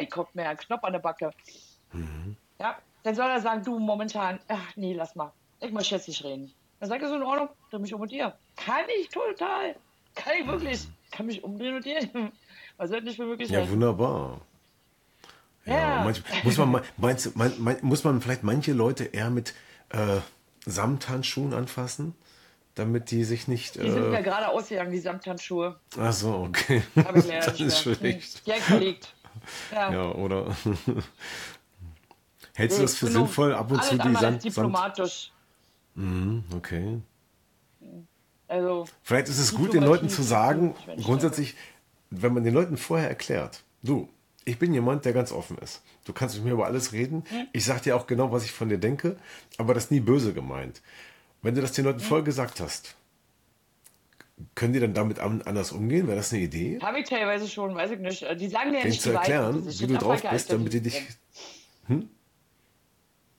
[0.00, 1.30] ich guck mir einen Knopf an der Backe.
[1.92, 2.36] Mhm.
[2.58, 6.22] Ja, dann soll er sagen, du momentan, ach nee, lass mal, ich muss jetzt nicht
[6.22, 6.52] reden.
[6.78, 8.34] Dann sagt er so in Ordnung, dreh mich um und dir.
[8.56, 9.76] Kann ich total.
[10.14, 10.88] Kann ich wirklich.
[11.10, 12.00] Kann mich umdrehen und dir.
[12.76, 14.40] Was soll nicht für möglich Ja, wunderbar.
[15.66, 16.04] Ja, Ja.
[16.04, 19.54] manch, muss, man, meinst, mein, mein, muss man vielleicht manche Leute eher mit
[19.90, 20.18] äh,
[20.64, 22.14] Samthandschuhen anfassen,
[22.80, 23.76] damit die sich nicht.
[23.76, 25.78] Die sind mir Äh, gerade ausgegangen, die Samthandschuhe.
[25.98, 26.82] ach so, okay.
[26.96, 28.00] Hab ich leider das ist schlecht.
[28.38, 29.14] Hm, Direkt verlegt.
[29.72, 29.92] Ja.
[29.92, 30.56] Ja, oder?
[32.54, 35.30] Hältst du das für sinnvoll, ab und zu die Sand, diplomatisch.
[35.94, 37.00] Mhm, okay.
[38.48, 41.54] Also, Vielleicht ist es gut, den Leuten zu sagen, grundsätzlich,
[42.10, 44.08] wenn man den Leuten vorher erklärt, du,
[44.44, 45.82] ich bin jemand, der ganz offen ist.
[46.04, 47.24] Du kannst mit mir über alles reden.
[47.52, 49.16] Ich sag dir auch genau, was ich von dir denke,
[49.58, 50.82] aber das ist nie böse gemeint.
[51.42, 52.94] Wenn du das den Leuten vorher gesagt hast,
[54.54, 56.06] können die dann damit an- anders umgehen?
[56.06, 56.78] Wäre das eine Idee?
[56.82, 58.26] Habe ich teilweise schon, weiß ich nicht.
[58.38, 59.28] Die sagen mir ja nicht zu die Wahrheit.
[59.30, 61.02] erklären, ist wie du drauf bist, damit die dich.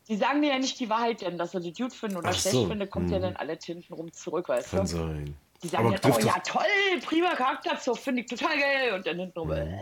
[0.07, 2.33] Die sagen mir ja nicht die Wahrheit, denn dass sie die gut finden oder Ach
[2.33, 4.87] schlecht so, finden, kommt ja dann alle hinten rum zurück, weißt Kann du?
[4.87, 5.35] sein.
[5.63, 8.93] Die sagen Aber dann, oh trifft, ja, das, toll, prima Charakterzug, finde ich total geil.
[8.93, 9.79] Und dann hinten rum, äh,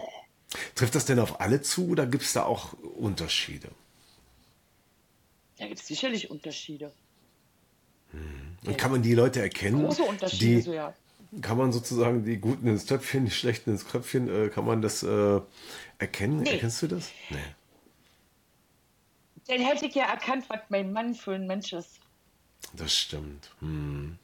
[0.76, 3.70] trifft das denn auf alle zu oder gibt es da auch Unterschiede?
[5.58, 6.94] da gibt es sicherlich Unterschiede.
[8.66, 10.94] Und kann man die Leute erkennen, Große Unterschiede, die, so ja.
[11.42, 15.04] Kann man sozusagen die Guten ins Töpfchen, die Schlechten ins Kröpfchen, äh, kann man das
[15.04, 15.40] äh,
[16.00, 16.42] erkennen?
[16.42, 16.54] Nee.
[16.54, 17.12] Erkennst du das?
[17.30, 17.38] Nee.
[19.48, 22.00] Dann hätte ich ja erkannt, was mein Mann für ein Mensch ist.
[22.74, 23.52] Das stimmt.
[23.60, 24.18] Hm.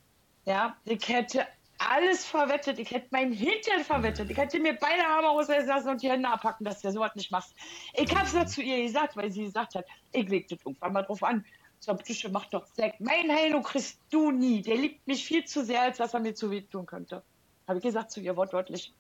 [0.46, 1.46] Ja, ich hätte
[1.78, 2.80] alles verwettet.
[2.80, 4.30] Ich hätte meinen Hintern verwettet.
[4.30, 7.32] Ich hätte mir beide Arme ausreißen lassen und die Hände abpacken, dass du sowas nicht
[7.32, 7.54] machst.
[7.94, 11.04] Ich hab's ja zu ihr gesagt, weil sie gesagt hat, ich leg das irgendwann mal
[11.04, 11.44] drauf an.
[11.86, 13.00] Ich sag, bitte, mach doch Zack.
[13.00, 14.64] Mein Heino kriegst du nie.
[14.64, 17.22] Der liebt mich viel zu sehr, als dass er mir zu weh tun könnte.
[17.68, 18.92] Habe ich gesagt zu ihr wortwörtlich.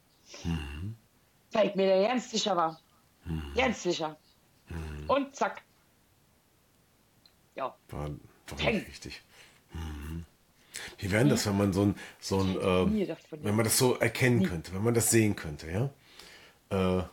[1.52, 2.80] Weil ich mir da ganz sicher war.
[3.56, 4.16] Ganz sicher.
[5.08, 5.64] Und zack.
[7.56, 7.76] Ja.
[7.90, 9.24] War, war richtig.
[9.74, 10.24] Mhm.
[11.00, 13.80] Wie wäre denn das, wenn man so ein, so ein nie äh, wenn man das
[13.80, 17.00] so erkennen könnte, wenn man das sehen könnte, ja?
[17.00, 17.04] Äh,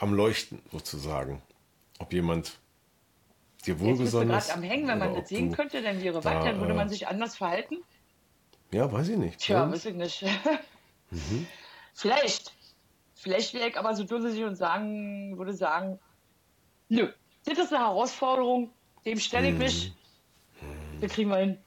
[0.00, 1.40] am Leuchten sozusagen.
[2.00, 2.58] Ob jemand
[3.66, 4.52] dir wohlgesonnen gerade ist.
[4.52, 7.08] am Hängen, wenn man das sehen könnte, dann wäre da, dann würde äh, man sich
[7.08, 7.76] anders verhalten.
[8.72, 9.38] Ja, weiß ich nicht.
[9.40, 9.70] Tja, Ja?
[9.70, 10.24] weiß ich nicht.
[11.10, 11.46] Mhm.
[11.92, 12.52] Vielleicht.
[13.14, 16.00] Vielleicht wäre ich aber so dusselig und sagen, würde sagen,
[16.88, 17.08] nö,
[17.44, 18.70] das ist eine Herausforderung,
[19.06, 19.54] dem stelle Mhm.
[19.54, 19.92] ich mich.
[21.00, 21.58] Das kriegen wir hin.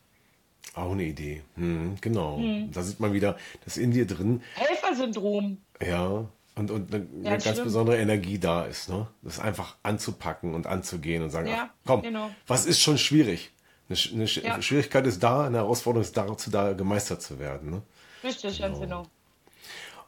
[0.74, 1.44] Auch eine Idee.
[1.56, 2.38] Hm, genau.
[2.40, 2.72] Mhm.
[2.72, 4.44] Da sieht man wieder das in dir drin.
[4.56, 5.60] Helfersyndrom.
[5.82, 6.26] Ja.
[6.58, 7.64] Und, und eine, Ja, ganz stimmt.
[7.64, 9.08] besondere Energie da ist, ne?
[9.22, 12.32] Das einfach anzupacken und anzugehen und sagen, Ja, ach, komm, genau.
[12.48, 13.52] was ist schon schwierig?
[13.90, 14.62] Eine, eine Ja.
[14.62, 17.70] Schwierigkeit ist da, eine Herausforderung ist dazu da, gemeistert zu werden.
[17.70, 17.82] Ne?
[18.24, 19.04] Richtig, ganz genau.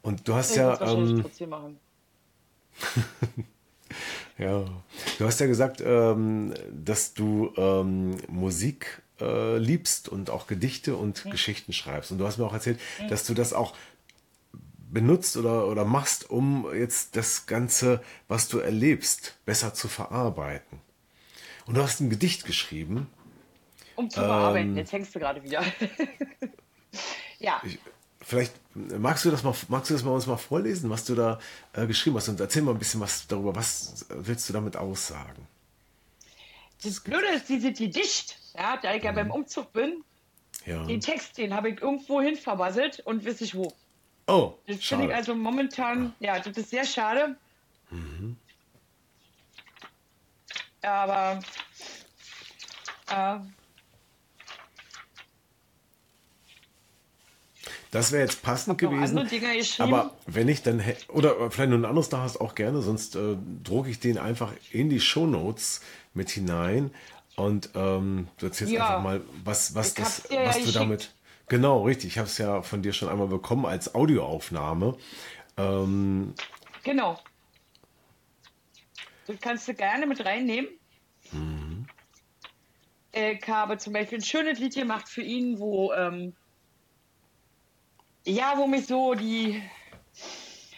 [0.01, 1.23] Und du hast Ich ja, ähm,
[4.37, 4.65] ja,
[5.17, 11.25] du hast ja gesagt, ähm, dass du ähm, Musik äh, liebst und auch Gedichte und
[11.25, 11.31] Mhm.
[11.31, 12.11] Geschichten schreibst.
[12.11, 12.79] Und du hast mir auch erzählt,
[13.09, 13.75] dass du das auch
[14.91, 20.79] benutzt oder, oder machst, um jetzt das Ganze, was du erlebst, besser zu verarbeiten.
[21.65, 23.07] Und du hast ein Gedicht geschrieben.
[23.95, 24.75] Um ähm, zu bearbeiten.
[24.75, 25.63] Jetzt hängst du gerade wieder.
[27.39, 27.61] ja.
[28.21, 31.39] Vielleicht magst du das mal, magst du das mal uns mal vorlesen, was du da
[31.73, 33.55] äh, geschrieben hast und erzähl mal ein bisschen was darüber.
[33.55, 35.47] Was willst du damit aussagen?
[36.83, 40.03] Das Blöde ist, diese Gedicht, ja, da ich ja beim Umzug bin,
[40.65, 40.85] Ja.
[40.85, 43.73] den Text, den habe ich irgendwo hin verbasselt und weiß ich wo.
[44.29, 47.35] Oh, Das finde ich also momentan, ja, das ist sehr schade.
[50.83, 51.39] Aber
[53.09, 53.39] äh,
[57.89, 59.27] Das wäre jetzt passend gewesen.
[59.79, 63.35] Aber wenn ich dann, oder vielleicht nur ein anderes da hast, auch gerne, sonst äh,
[63.63, 65.81] drucke ich den einfach in die Shownotes
[66.13, 66.91] mit hinein
[67.35, 68.81] und ähm, du erzählst Ja.
[68.81, 71.15] einfach mal, was, was, Ich das, was du damit.
[71.49, 72.11] Genau, richtig.
[72.11, 74.95] Ich habe es ja von dir schon einmal bekommen als Audioaufnahme.
[75.57, 76.33] Ähm,
[76.83, 77.19] Genau.
[79.27, 80.69] Das kannst du gerne mit reinnehmen.
[83.11, 86.33] Ich habe zum Beispiel ein schönes Lied gemacht für ihn, wo ähm,
[88.25, 89.61] ja, wo mich so die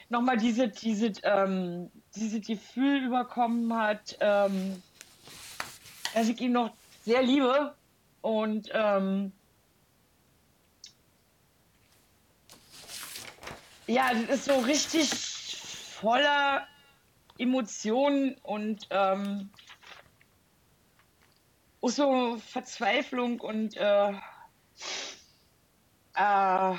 [0.10, 4.82] nochmal diese, diese, ähm, diese Gefühl überkommen hat, ähm,
[6.14, 6.72] dass ich ihn noch
[7.06, 7.74] sehr liebe
[8.22, 9.32] und ähm,
[13.92, 15.10] ja, das ist so richtig
[16.00, 16.66] voller
[17.38, 19.50] Emotionen und ähm,
[21.82, 24.14] auch so Verzweiflung und äh,
[26.16, 26.76] äh,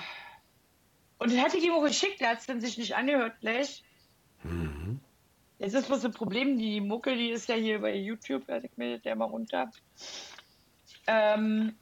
[1.19, 3.85] und das hatte ich ihm auch geschickt, der hat es dann sich nicht angehört gleich.
[5.59, 8.77] Jetzt ist bloß ein Problem, die Mucke, die ist ja hier bei YouTube, also ich
[8.77, 9.71] mir der mal runter.
[11.07, 11.77] Ähm,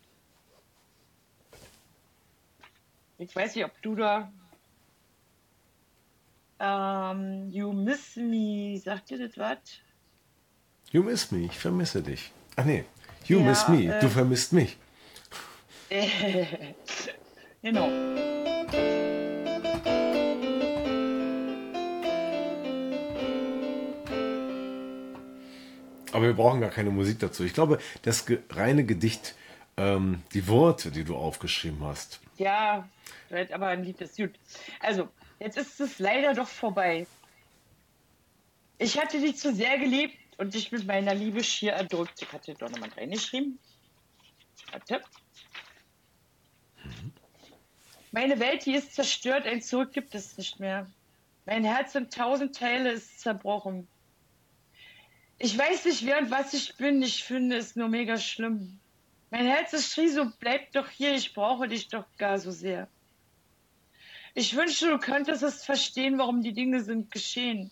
[3.16, 4.30] ich weiß nicht, ob du da
[6.60, 9.58] ähm, You Miss Me, sagt dir das was?
[10.92, 12.32] you miss me, ich vermisse dich.
[12.56, 12.84] Ach nee,
[13.26, 14.76] you Ja, miss me, äh, du vermisst mich.
[17.62, 17.88] genau.
[26.12, 27.44] Aber wir brauchen gar keine Musik dazu.
[27.44, 29.34] Ich glaube, das reine Gedicht,
[29.76, 32.88] ähm, die Worte, die du aufgeschrieben hast, Ja,
[33.52, 34.32] aber ein Lied ist gut.
[34.80, 35.08] Also,
[35.40, 37.06] jetzt ist es leider doch vorbei.
[38.78, 42.22] Ich hatte dich zu sehr geliebt und dich mit meiner Liebe schier erdrückt.
[42.22, 43.58] Ich hatte doch nochmal reingeschrieben.
[44.70, 45.02] Warte.
[48.12, 50.86] Meine Welt, die ist zerstört, ein Zurück gibt es nicht mehr.
[51.46, 53.88] Mein Herz in tausend Teile ist zerbrochen.
[55.38, 58.78] Ich weiß nicht, wer und was ich bin, ich finde es nur mega schlimm.
[59.30, 62.88] Mein Herz ist schrie so, bleib doch hier, ich brauche dich doch gar so sehr.
[64.34, 67.70] Ich wünschte, du könntest es verstehen, warum die Dinge sind geschehen.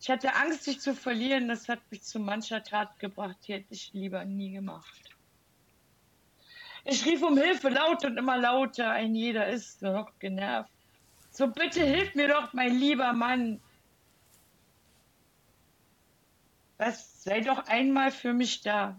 [0.00, 3.74] Ich hatte Angst, dich zu verlieren, das hat mich zu mancher Tat gebracht, die hätte
[3.74, 5.00] ich lieber nie gemacht.
[6.84, 10.70] Ich rief um Hilfe laut und immer lauter, ein jeder ist nur noch genervt.
[11.30, 13.60] So bitte hilf mir doch, mein lieber Mann.
[16.78, 18.98] Was, sei doch einmal für mich da.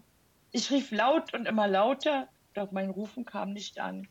[0.52, 4.08] Ich rief laut und immer lauter, doch mein Rufen kam nicht an.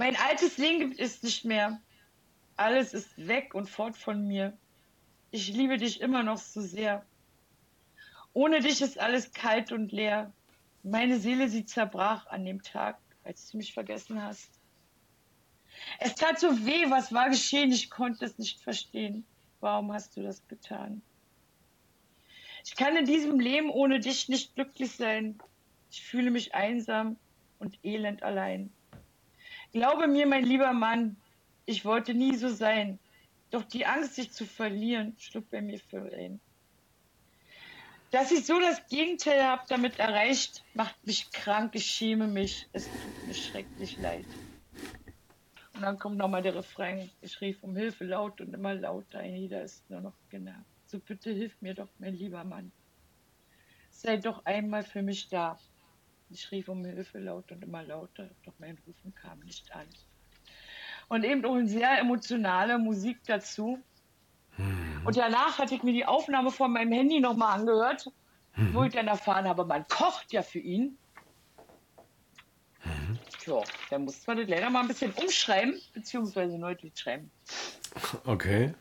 [0.00, 1.78] Mein altes Leben gibt es nicht mehr.
[2.56, 4.56] Alles ist weg und fort von mir.
[5.30, 7.04] Ich liebe dich immer noch so sehr.
[8.32, 10.32] Ohne dich ist alles kalt und leer.
[10.82, 14.48] Meine Seele, sie zerbrach an dem Tag, als du mich vergessen hast.
[15.98, 19.26] Es tat so weh, was war geschehen, ich konnte es nicht verstehen.
[19.60, 21.02] Warum hast du das getan?
[22.64, 25.38] Ich kann in diesem Leben ohne dich nicht glücklich sein.
[25.90, 27.18] Ich fühle mich einsam
[27.58, 28.72] und elend allein.
[29.72, 31.16] Glaube mir, mein lieber Mann,
[31.64, 32.98] ich wollte nie so sein.
[33.50, 36.40] Doch die Angst, dich zu verlieren, schlug bei mir für ein.
[38.10, 42.66] Dass ich so das Gegenteil habe damit erreicht, macht mich krank, ich schäme mich.
[42.72, 44.26] Es tut mir schrecklich leid.
[45.74, 47.08] Und dann kommt nochmal der Refrain.
[47.20, 49.24] Ich rief um Hilfe laut und immer lauter.
[49.24, 50.66] Jeder ist nur noch genervt.
[50.86, 52.72] So bitte hilf mir doch, mein lieber Mann.
[53.90, 55.58] Sei doch einmal für mich da.
[56.32, 59.86] Ich rief um Hilfe laut und immer lauter, doch mein Rufen kam nicht an.
[61.08, 63.82] Und eben auch eine sehr emotionale Musik dazu.
[65.04, 68.12] Und danach hatte ich mir die Aufnahme von meinem Handy nochmal angehört,
[68.72, 70.96] wo ich dann erfahren habe, man kocht ja für ihn.
[73.42, 77.30] Tja, dann musste man das leider mal ein bisschen umschreiben, beziehungsweise neu schreiben.
[78.24, 78.74] Okay.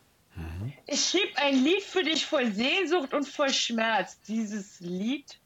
[0.85, 4.19] Ich schrieb ein Lied für dich voll Sehnsucht und voll Schmerz.
[4.21, 5.39] Dieses Lied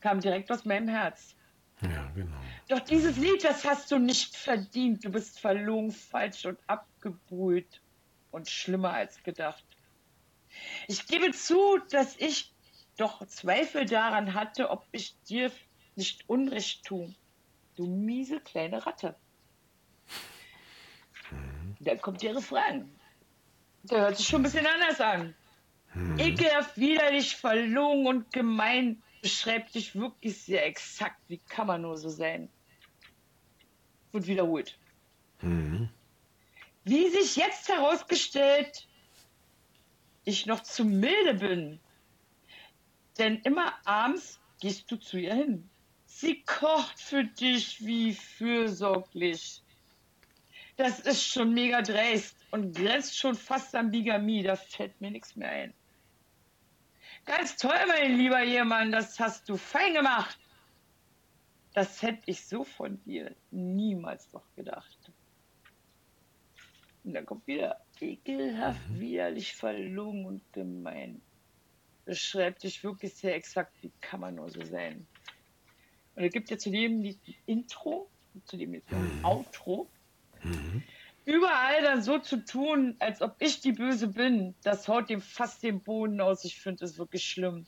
[0.00, 1.34] kam direkt aus meinem Herz.
[1.80, 2.36] Ja, genau.
[2.68, 5.04] Doch dieses Lied, das hast du nicht verdient.
[5.04, 7.80] Du bist verlogen, falsch und abgebrüht
[8.30, 9.64] und schlimmer als gedacht.
[10.88, 12.52] Ich gebe zu, dass ich
[12.96, 15.52] doch Zweifel daran hatte, ob ich dir
[15.94, 17.14] nicht Unrecht tue.
[17.76, 19.14] Du miese kleine Ratte.
[21.80, 22.90] Dann kommt der Refrain.
[23.84, 25.34] Der hört sich schon ein bisschen anders an.
[26.18, 31.20] Ekelhaft, widerlich, verlogen und gemein beschreibt dich wirklich sehr exakt.
[31.28, 32.48] Wie kann man nur so sein?
[34.12, 34.78] Wird wiederholt.
[36.84, 38.88] Wie sich jetzt herausgestellt,
[40.24, 41.80] ich noch zu milde bin.
[43.18, 45.68] Denn immer abends gehst du zu ihr hin.
[46.06, 49.62] Sie kocht für dich wie fürsorglich.
[50.76, 54.42] Das ist schon mega dreist und grenzt schon fast an Bigamie.
[54.42, 55.74] Da fällt mir nichts mehr ein.
[57.28, 60.38] Ganz toll, mein lieber Ehemann, das hast du fein gemacht.
[61.74, 65.12] Das hätte ich so von dir niemals doch gedacht.
[67.04, 69.00] Und dann kommt wieder ekelhaft, mhm.
[69.00, 71.20] widerlich, verlogen und gemein.
[72.06, 75.06] Beschreibt dich wirklich sehr exakt, wie kann man nur so sein.
[76.16, 78.08] Und es gibt ja zu dem Lied ein Intro,
[78.46, 79.24] zu dem Lied ein mhm.
[79.26, 79.86] Outro.
[80.42, 80.82] Mhm.
[81.28, 85.62] Überall dann so zu tun, als ob ich die Böse bin, das haut dem fast
[85.62, 86.42] den Boden aus.
[86.44, 87.66] Ich finde es wirklich schlimm.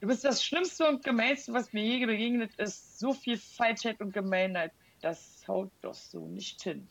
[0.00, 2.98] Du bist das Schlimmste und Gemeinste, was mir je begegnet ist.
[2.98, 4.72] So viel Falschheit und Gemeinheit.
[5.02, 6.88] Das haut doch so nicht hin.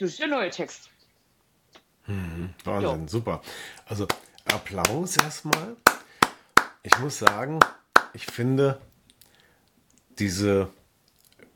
[0.00, 0.90] Das ist der neue Text.
[2.08, 3.06] Mhm, Wahnsinn, jo.
[3.06, 3.40] super.
[3.86, 4.08] Also
[4.44, 5.76] Applaus erstmal.
[6.82, 7.60] Ich muss sagen,
[8.12, 8.80] ich finde
[10.18, 10.68] diese,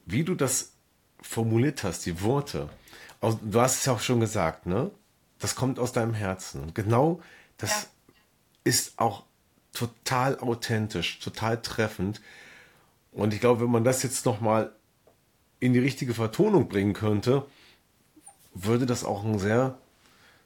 [0.07, 0.73] wie du das
[1.21, 2.69] formuliert hast, die Worte,
[3.23, 4.91] du hast es ja auch schon gesagt, ne?
[5.39, 6.63] Das kommt aus deinem Herzen.
[6.63, 7.21] Und genau
[7.57, 7.89] das ja.
[8.65, 9.25] ist auch
[9.73, 12.21] total authentisch, total treffend.
[13.13, 14.73] Und ich glaube, wenn man das jetzt nochmal
[15.61, 17.47] in die richtige Vertonung bringen könnte,
[18.55, 19.79] würde das auch ein sehr,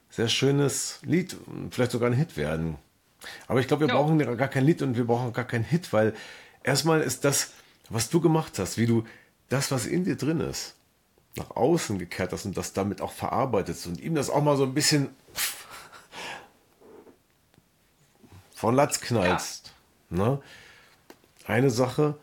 [0.09, 1.35] sehr schönes Lied,
[1.71, 2.77] vielleicht sogar ein Hit werden.
[3.47, 3.99] Aber ich glaube, wir no.
[3.99, 6.13] brauchen gar kein Lied und wir brauchen gar keinen Hit, weil
[6.63, 7.51] erstmal ist das,
[7.89, 9.03] was du gemacht hast, wie du
[9.49, 10.75] das, was in dir drin ist,
[11.37, 14.63] nach außen gekehrt hast und das damit auch verarbeitet und ihm das auch mal so
[14.63, 15.09] ein bisschen
[18.53, 19.73] von Latz knallst.
[20.09, 20.17] Ja.
[20.17, 20.41] Ne?
[21.45, 22.17] Eine Sache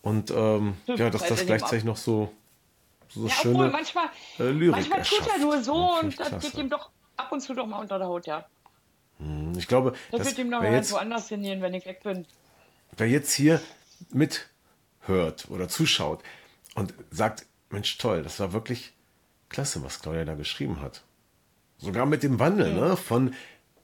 [0.00, 2.32] und ähm, ja, dass das gleichzeitig noch so,
[3.08, 4.06] so ja, schöne manchmal,
[4.38, 7.54] äh, Lyrik Manchmal tut er nur so und das geht ihm doch ab und zu
[7.54, 8.46] doch mal unter der Haut, ja.
[9.18, 12.26] Hm, ich glaube, das wird ihm noch mal woanders hingehen, wenn ich weg bin.
[12.96, 13.60] Wer jetzt hier
[14.10, 16.22] mithört oder zuschaut
[16.74, 18.92] und sagt, Mensch, toll, das war wirklich
[19.48, 21.02] klasse, was Claudia da geschrieben hat.
[21.78, 22.80] Sogar mit dem Wandel, mhm.
[22.80, 22.96] ne?
[22.96, 23.34] Von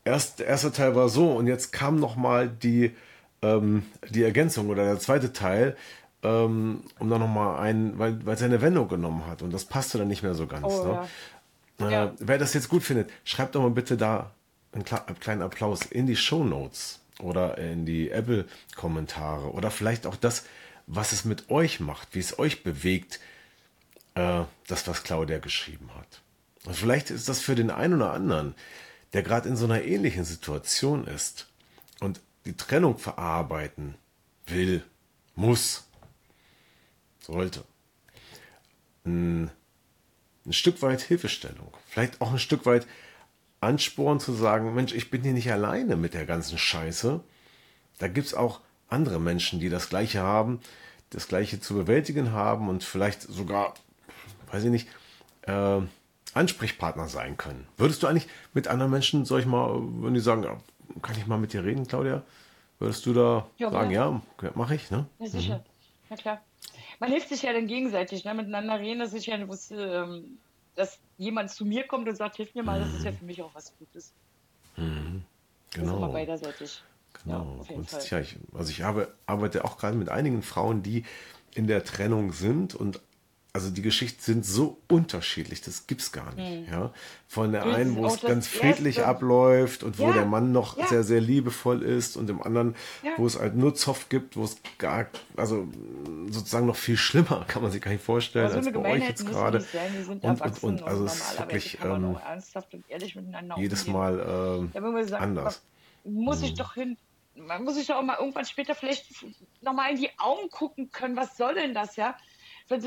[0.04, 2.94] erst, der erste Teil war so und jetzt kam nochmal die,
[3.42, 5.76] ähm, die Ergänzung oder der zweite Teil,
[6.22, 9.98] ähm, um dann nochmal ein, weil, weil es eine Wendung genommen hat und das passte
[9.98, 10.66] dann nicht mehr so ganz.
[10.66, 11.08] Oh, ne?
[11.80, 11.88] ja.
[11.88, 12.12] Äh, ja.
[12.18, 14.32] Wer das jetzt gut findet, schreibt doch mal bitte da
[14.72, 20.16] einen, einen kleinen Applaus in die Show Notes oder in die Apple-Kommentare oder vielleicht auch
[20.16, 20.44] das,
[20.86, 23.20] was es mit euch macht, wie es euch bewegt,
[24.18, 26.22] äh, das, was Claudia geschrieben hat.
[26.64, 28.54] Und vielleicht ist das für den einen oder anderen,
[29.12, 31.46] der gerade in so einer ähnlichen Situation ist
[32.00, 33.94] und die Trennung verarbeiten
[34.46, 34.82] will,
[35.36, 35.88] muss,
[37.20, 37.62] sollte,
[39.04, 39.50] ein,
[40.44, 42.86] ein Stück weit Hilfestellung, vielleicht auch ein Stück weit
[43.60, 47.20] Ansporn zu sagen, Mensch, ich bin hier nicht alleine mit der ganzen Scheiße.
[47.98, 50.60] Da gibt es auch andere Menschen, die das Gleiche haben,
[51.10, 53.74] das Gleiche zu bewältigen haben und vielleicht sogar
[54.52, 54.88] weiß ich nicht,
[55.42, 55.80] äh,
[56.34, 57.66] Ansprechpartner sein können.
[57.76, 60.46] Würdest du eigentlich mit anderen Menschen, soll ich mal, wenn die sagen,
[61.02, 62.22] kann ich mal mit dir reden, Claudia?
[62.78, 65.06] Würdest du da ja, sagen, ja, ja mache ich, ne?
[65.18, 65.56] Ja, sicher.
[65.58, 66.10] Mhm.
[66.10, 66.40] Ja, klar.
[67.00, 68.34] Man hilft sich ja dann gegenseitig, ne?
[68.34, 70.38] miteinander reden, dass ich ja wusste, ähm,
[70.74, 72.84] dass jemand zu mir kommt und sagt, hilf mir mal, mhm.
[72.84, 74.12] das ist ja für mich auch was Gutes.
[74.76, 75.24] Mhm.
[75.70, 75.86] Genau.
[75.86, 76.12] Das ist genau.
[76.12, 76.82] beiderseitig.
[77.24, 77.64] Genau.
[77.68, 81.04] Ja, und, ja, ich, also ich habe, arbeite auch gerade mit einigen Frauen, die
[81.54, 83.00] in der Trennung sind und
[83.58, 86.68] also die Geschichten sind so unterschiedlich, das gibt's gar nicht.
[86.68, 86.72] Mhm.
[86.72, 86.92] Ja?
[87.26, 89.06] Von der einen, wo es ganz friedlich erste.
[89.10, 90.86] abläuft und wo ja, der Mann noch ja.
[90.86, 93.10] sehr, sehr liebevoll ist und dem anderen, ja.
[93.16, 95.06] wo es halt nur Zoff gibt, wo es gar,
[95.36, 95.66] also
[96.28, 99.26] sozusagen noch viel schlimmer, kann man sich gar nicht vorstellen, so als bei euch jetzt
[99.26, 99.66] gerade.
[100.06, 102.16] Und, und, und, also es ist wirklich ähm,
[103.56, 105.62] jedes Mal ähm, sagen, anders.
[106.04, 106.56] Muss ich mhm.
[106.56, 106.96] doch hin,
[107.34, 109.24] man muss sich doch auch mal irgendwann später vielleicht
[109.62, 112.16] nochmal in die Augen gucken können, was soll denn das, ja?
[112.68, 112.84] Das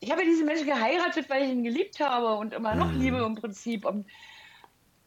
[0.00, 3.00] ich habe diesen Menschen geheiratet, weil ich ihn geliebt habe und immer noch mhm.
[3.00, 3.84] liebe im Prinzip.
[3.84, 4.06] Und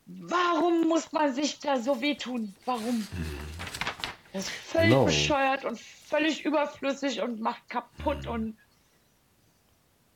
[0.06, 2.54] warum muss man sich da so wehtun?
[2.66, 2.98] Warum?
[2.98, 3.38] Mhm.
[4.34, 5.06] Das ist völlig no.
[5.06, 8.32] bescheuert und völlig überflüssig und macht kaputt mhm.
[8.32, 8.58] und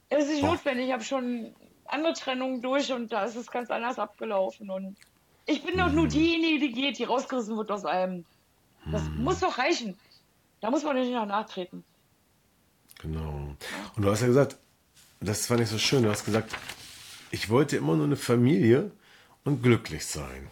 [0.09, 0.87] es ist nicht notwendig.
[0.87, 1.55] Ich habe schon
[1.85, 4.69] andere Trennungen durch und da ist es ganz anders abgelaufen.
[4.69, 4.95] Und
[5.45, 6.09] ich bin doch nur mhm.
[6.09, 8.25] diejenige, die geht, die rausgerissen wird aus allem.
[8.91, 9.97] Das muss doch reichen.
[10.61, 11.83] Da muss man nicht noch nachtreten.
[13.01, 13.55] Genau.
[13.95, 14.57] Und du hast ja gesagt,
[15.19, 16.03] das fand ich so schön.
[16.03, 16.55] Du hast gesagt,
[17.31, 18.91] ich wollte immer nur eine Familie
[19.43, 20.49] und glücklich sein.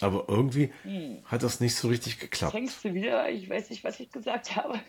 [0.00, 1.22] Aber irgendwie hm.
[1.24, 2.54] hat das nicht so richtig geklappt.
[2.54, 3.30] Denkst du wieder?
[3.30, 4.80] Ich weiß nicht, was ich gesagt habe.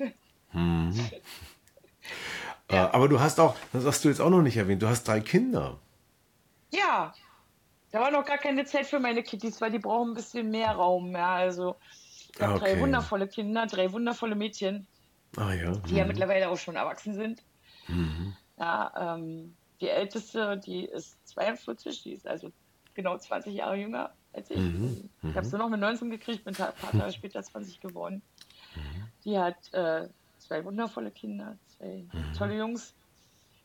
[0.52, 0.92] Hm.
[2.72, 2.88] ja.
[2.88, 5.08] äh, aber du hast auch, das hast du jetzt auch noch nicht erwähnt, du hast
[5.08, 5.80] drei Kinder.
[6.72, 7.14] Ja,
[7.92, 10.72] Da war noch gar keine Zeit für meine Kitties, weil die brauchen ein bisschen mehr
[10.74, 11.14] Raum.
[11.14, 11.80] Ja, also
[12.34, 12.80] ich habe drei Okay.
[12.80, 14.88] wundervolle Kinder, drei wundervolle Mädchen,
[15.38, 15.86] Ah ja.
[15.90, 16.10] die ja mhm.
[16.10, 17.44] mittlerweile auch schon erwachsen sind.
[17.88, 18.38] Mhm.
[18.60, 22.52] Ja, ähm, die älteste, die ist 42, die ist also
[22.96, 24.58] genau 20 Jahre jünger als ich.
[24.58, 28.22] Mhm, Ich habe sie noch mit 19 gekriegt, bin ein paar Tage später 20 geworden.
[29.26, 30.08] Die hat äh,
[30.40, 32.06] zwei wundervolle Kinder, zwei
[32.38, 32.94] tolle Jungs.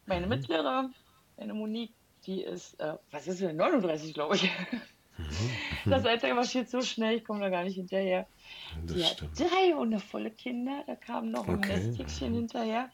[0.06, 0.90] Meine mittlere,
[1.36, 1.92] meine Monique,
[2.26, 4.50] die ist, äh, was ist sie, 39, glaube ich.
[5.86, 8.26] Das Alter marschiert so schnell, ich komme da gar nicht hinterher.
[8.84, 9.40] Die Das hat stimmt.
[9.40, 11.76] drei wundervolle Kinder, da kam noch ein Okay.
[11.78, 12.90] Nesthäkchen hinterher.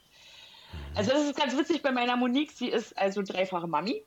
[0.94, 4.02] Also das ist ganz witzig bei meiner Monique, sie ist also dreifache Mami,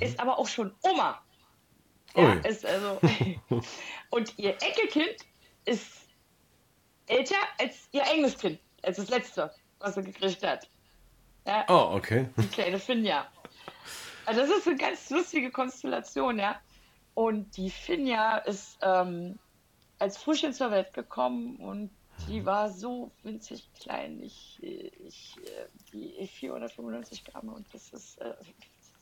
[0.00, 1.20] ist aber auch schon Oma.
[2.14, 2.98] Ja, ist also
[4.10, 5.16] und ihr Enkelkind
[5.64, 6.08] ist
[7.06, 10.68] älter als ihr eigenes Kind, als das letzte, was sie gekriegt hat.
[11.46, 12.28] Ja, Oh, okay.
[12.36, 13.26] die kleine Finja.
[14.24, 16.60] Also das ist eine ganz lustige Konstellation, ja.
[17.14, 19.38] Und die Finja ist ähm,
[19.98, 21.90] als Frühchen zur Welt gekommen und
[22.28, 24.22] die war so winzig klein.
[24.22, 28.34] Ich, ich äh, die 495 Gramm und das ist, äh,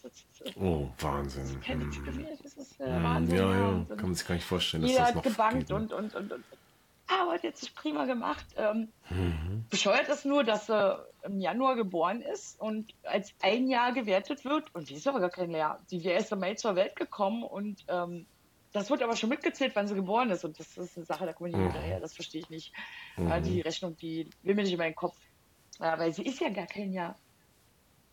[0.02, 1.60] das ist Oh, Wahnsinn.
[1.60, 1.90] keine Mhm.
[1.92, 2.36] Tüte mehr.
[2.42, 3.36] Das ist äh, Mhm, Wahnsinn.
[3.38, 5.70] Ja, ja, kann man sich gar nicht vorstellen, dass jeder das hat noch gebankt geht.
[5.70, 5.76] ne?
[5.76, 6.44] und, und, und, und.
[7.06, 8.46] Aber die hat sich prima gemacht.
[8.56, 9.66] Ähm, Mhm.
[9.68, 14.74] Bescheuert ist nur, dass sie im Januar geboren ist und als ein Jahr gewertet wird.
[14.74, 15.80] Und die ist aber gar kein Jahr.
[15.90, 18.26] Die wäre erst im Mai zur Welt gekommen und ähm,
[18.74, 20.44] das wird aber schon mitgezählt, wann sie geboren ist.
[20.44, 21.72] Und das ist eine Sache, da komme ich nicht Mhm.
[21.72, 22.00] hinterher.
[22.00, 22.72] Das verstehe ich nicht.
[23.16, 25.16] Ja, die Rechnung, die will mir nicht in meinen Kopf.
[25.78, 27.16] Ja, weil sie ist ja gar kein Jahr.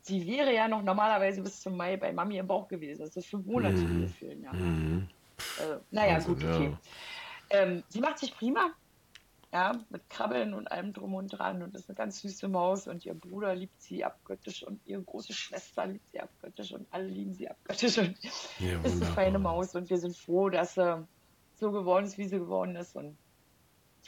[0.01, 3.01] Sie wäre ja noch normalerweise bis zum Mai bei Mami im Bauch gewesen.
[3.01, 4.43] Das ist fünf Monate, die ihr fehlen.
[4.43, 4.53] Ja.
[4.53, 5.09] Mhm.
[5.59, 6.55] Also, naja, Wahnsinn, gut, ja.
[6.55, 6.77] okay.
[7.49, 8.71] Ähm, sie macht sich prima.
[9.53, 11.61] Ja, mit Krabbeln und allem drum und dran.
[11.61, 12.87] Und ist eine ganz süße Maus.
[12.87, 14.63] Und ihr Bruder liebt sie abgöttisch.
[14.63, 16.71] Und ihre große Schwester liebt sie abgöttisch.
[16.71, 17.97] Und alle lieben sie abgöttisch.
[17.97, 18.15] Und
[18.59, 19.75] Ja, ist eine feine Maus.
[19.75, 21.05] Und wir sind froh, dass sie
[21.59, 22.95] so geworden ist, wie sie geworden ist.
[22.95, 23.17] Und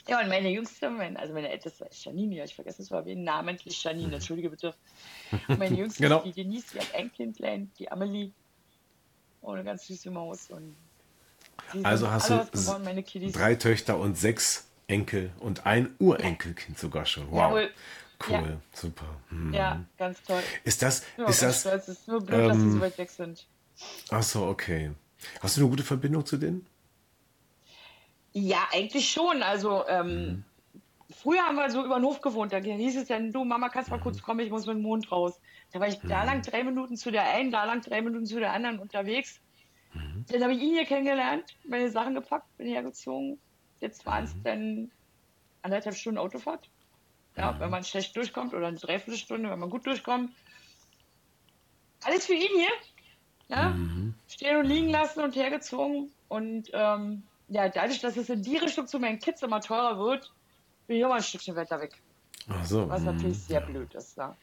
[0.08, 2.94] ja, und meine Jüngste, mein, also meine Älteste ist Janine, ja, ich vergesse es zu
[2.94, 4.74] erwähnen, namentlich Janine, entschuldige bitte.
[5.48, 6.18] Und meine Jüngste Genau.
[6.18, 8.30] ist die Denise, die hat ein Kindlein, die Amelie.
[9.40, 10.50] Oh, eine ganz süße Maus.
[10.50, 10.74] Und
[11.84, 13.32] Also hast du Kiddies.
[13.32, 17.30] Drei Töchter und sechs Enkel und ein Urenkelkind sogar schon.
[17.30, 17.38] Wow.
[17.40, 17.70] Jawohl.
[18.28, 18.60] Cool, Ja.
[18.72, 19.06] super.
[19.30, 19.52] Mhm.
[19.52, 20.40] Ja, ganz toll.
[20.62, 21.66] Ist das, Ja, ist das.
[21.66, 23.46] Es ist nur blöd, dass sie ähm, so weit weg sind.
[24.10, 24.92] ach so, okay.
[25.40, 26.66] Hast du eine gute Verbindung zu denen?
[28.32, 29.42] Ja, eigentlich schon.
[29.42, 30.44] Also, ähm, Mhm.
[31.22, 32.52] früher haben wir so über den Hof gewohnt.
[32.52, 34.02] Da hieß es dann, du Mama, kannst mal Mhm.
[34.02, 35.40] kurz kommen, ich muss mit dem Mond raus.
[35.72, 38.38] Da war ich da lang drei Minuten zu der einen, da lang drei Minuten zu
[38.38, 39.40] der anderen unterwegs.
[39.92, 40.24] Mhm.
[40.28, 43.40] Dann habe ich ihn hier kennengelernt, meine Sachen gepackt, bin hergezogen.
[43.84, 44.30] Jetzt waren Mhm.
[44.30, 44.90] es dann
[45.60, 46.70] anderthalb Stunden Autofahrt.
[47.36, 50.30] Ja, wenn man schlecht durchkommt oder eine Dreiviertelstunde, wenn man gut durchkommt.
[52.02, 52.70] Alles für ihn hier.
[53.48, 54.14] Ja, Mhm.
[54.26, 56.10] stehen und liegen lassen und hergezogen.
[56.28, 60.32] Und ähm, ja, dadurch, dass es in die Richtung zu meinen Kids immer teurer wird,
[60.86, 61.92] bin ich auch mal ein Stückchen weiter weg.
[62.48, 62.88] Ach so.
[62.88, 63.06] Was mhm.
[63.06, 64.16] natürlich sehr blöd ist.
[64.16, 64.34] Ja.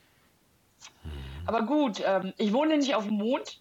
[1.48, 3.60] Aber gut, ähm, ich wohne nicht auf dem Mond.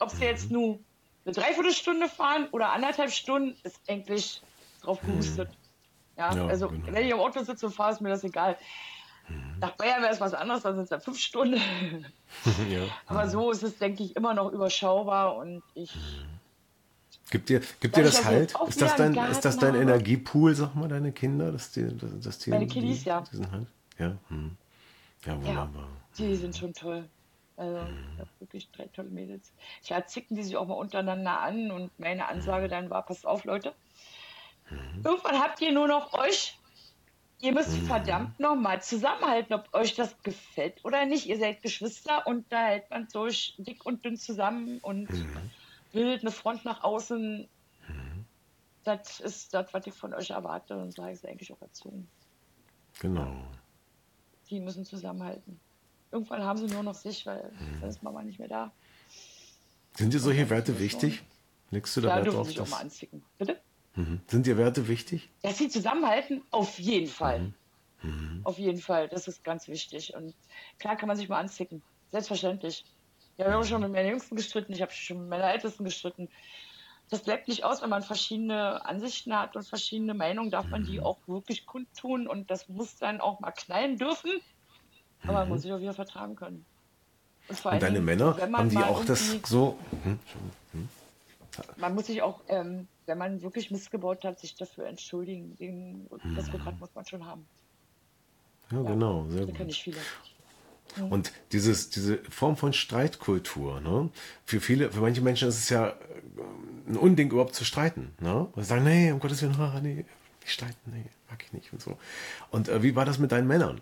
[0.00, 0.78] Ob sie jetzt nur
[1.24, 4.42] eine Dreiviertelstunde fahren oder anderthalb Stunden, ist eigentlich
[4.82, 5.50] drauf gehustet.
[6.16, 6.86] Ja, Ja, also genau.
[6.86, 8.56] wenn ich im Auto sitze und fahre, ist mir das egal.
[9.60, 11.56] Nach Bayern wäre es was anderes, dann sind es ja fünf Stunden.
[12.70, 12.80] ja.
[13.06, 15.92] Aber so ist es, denke ich, immer noch überschaubar und ich
[17.30, 18.54] Gibt dir, gibt dir das halt?
[18.66, 19.74] Ist das dein, ist das dein.
[19.74, 21.52] Energiepool, sag mal, deine Kinder?
[21.52, 23.20] Dass die, dass, die, Meine Kiddies, die, ja.
[23.20, 23.66] Die sind halt?
[23.98, 24.56] Ja, hm.
[25.26, 25.88] ja wunderbar.
[26.16, 27.06] Die sind schon toll.
[27.56, 27.80] Also,
[28.14, 29.52] ich habe wirklich drei tolle Mädels.
[29.82, 33.44] Ja, zicken die sich auch mal untereinander an und meine Ansage dann war, passt auf,
[33.44, 33.74] Leute.
[35.04, 36.58] Irgendwann habt ihr nur noch euch.
[37.40, 41.26] Ihr müsst verdammt nochmal zusammenhalten, ob euch das gefällt oder nicht.
[41.26, 45.08] Ihr seid Geschwister und da hält man durch dick und dünn zusammen und
[45.92, 47.48] bildet eine Front nach außen.
[48.82, 52.08] Das ist das, was ich von euch erwarte und ich es eigentlich auch erzogen.
[53.00, 53.36] Genau.
[54.50, 55.60] die müssen zusammenhalten.
[56.10, 58.72] Irgendwann haben sie nur noch sich, weil dann ist Mama nicht mehr da.
[59.94, 61.22] Sind dir solche Werte ist wichtig?
[61.70, 62.52] Legst du da Da Wert drauf?
[62.52, 63.22] Dass, mal anzicken.
[63.36, 63.60] Bitte?
[63.98, 64.20] Mhm.
[64.26, 65.28] Sind dir Werte wichtig?
[65.42, 67.52] Dass sie zusammenhalten, auf jeden Fall.
[68.02, 68.40] Mhm.
[68.44, 70.14] Auf jeden Fall, das ist ganz wichtig.
[70.14, 70.34] Und
[70.78, 71.82] klar kann man sich mal anzicken.
[72.10, 72.84] Selbstverständlich.
[73.36, 76.28] Ja, wir haben schon mit meiner Jüngsten gestritten, ich habe schon mit meiner Ältesten gestritten.
[77.10, 80.86] Das bleibt nicht aus, wenn man verschiedene Ansichten hat und verschiedene Meinungen, darf man Mhm.
[80.86, 84.30] die auch wirklich kundtun und das muss dann auch mal knallen dürfen.
[85.22, 86.64] Aber man muss sich auch wieder vertragen können.
[87.50, 87.76] vor Mhm.
[87.76, 89.78] Und deine Dingen, Männer, wenn man haben die auch das so?
[90.04, 90.18] Hm?
[91.76, 95.56] Man muss sich auch, ähm, wenn man wirklich Mist gebaut hat, sich dafür entschuldigen.
[95.56, 96.36] Den, Mhm.
[96.36, 97.46] Das Rückgrat muss man schon haben.
[98.70, 99.58] Ja, genau, sehr gut.
[99.60, 99.96] nicht viele.
[100.96, 101.12] Mhm.
[101.12, 104.10] Und dieses, diese Form von Streitkultur, ne?
[104.44, 105.94] für viele, für manche Menschen ist es ja
[106.86, 108.14] ein Unding, überhaupt zu streiten.
[108.20, 108.46] Ne?
[108.52, 111.96] Und sagen, nee, um Gottes Willen, nee, nicht streiten, nee, mag ich nicht und so.
[112.50, 113.80] Und äh, wie war das mit deinen Männern?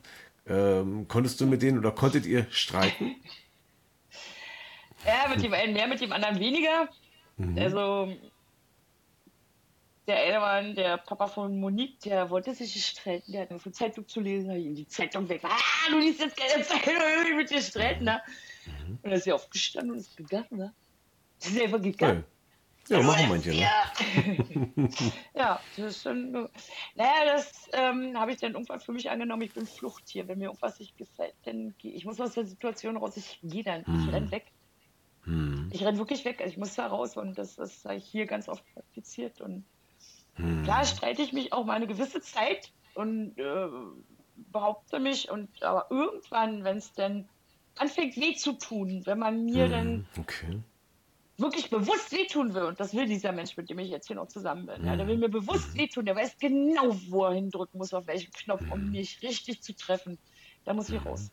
[0.48, 3.16] Ähm, konntest du mit denen oder konntet ihr streiten?
[5.04, 6.88] Ja, mit dem einen mehr, mit dem anderen weniger.
[7.36, 7.58] Mhm.
[7.58, 8.12] Also
[10.06, 14.06] der eine der Papa von Monique, der wollte sich streiten, der hat nur für Zeitung
[14.06, 15.42] zu lesen, hat ihm die Zeitung weg.
[15.44, 16.92] Ah, du liest jetzt keine Zeitung,
[17.28, 18.20] ich mit dir streiten, ne?
[18.66, 18.98] Mhm.
[19.02, 20.72] Und dann ist er aufgestanden und ist gegangen, ne?
[21.40, 22.24] Das ist einfach gegangen.
[22.88, 23.56] Ja, ja machen manche, ne?
[23.56, 23.92] Ja.
[25.34, 26.32] ja, das ist schon.
[26.94, 29.42] Naja, das ähm, habe ich dann irgendwann für mich angenommen.
[29.42, 30.28] Ich bin Fluchttier.
[30.28, 32.04] Wenn mir irgendwas nicht gefällt, dann gehe ich.
[32.04, 33.16] muss aus der Situation raus.
[33.16, 33.80] Ich gehe dann.
[33.80, 34.08] Ich mhm.
[34.10, 34.46] renn weg.
[35.26, 35.70] Mhm.
[35.72, 36.40] Ich renne wirklich weg.
[36.40, 39.64] Also ich muss da raus und das ist hier ganz oft praktiziert und
[40.36, 40.62] hm.
[40.64, 43.68] Klar streite ich mich auch mal eine gewisse Zeit und äh,
[44.52, 47.28] behaupte mich und aber irgendwann, wenn es dann
[47.76, 49.70] anfängt weh zu tun, wenn man mir hm.
[49.70, 50.60] dann okay.
[51.38, 54.28] wirklich bewusst wehtun will, und das will dieser Mensch, mit dem ich jetzt hier noch
[54.28, 54.86] zusammen bin, hm.
[54.86, 55.78] ja, der will mir bewusst hm.
[55.78, 58.90] wehtun, der weiß genau, wo er hindrücken muss, auf welchen Knopf, um hm.
[58.90, 60.18] mich richtig zu treffen,
[60.64, 61.06] da muss ich hm.
[61.06, 61.30] raus.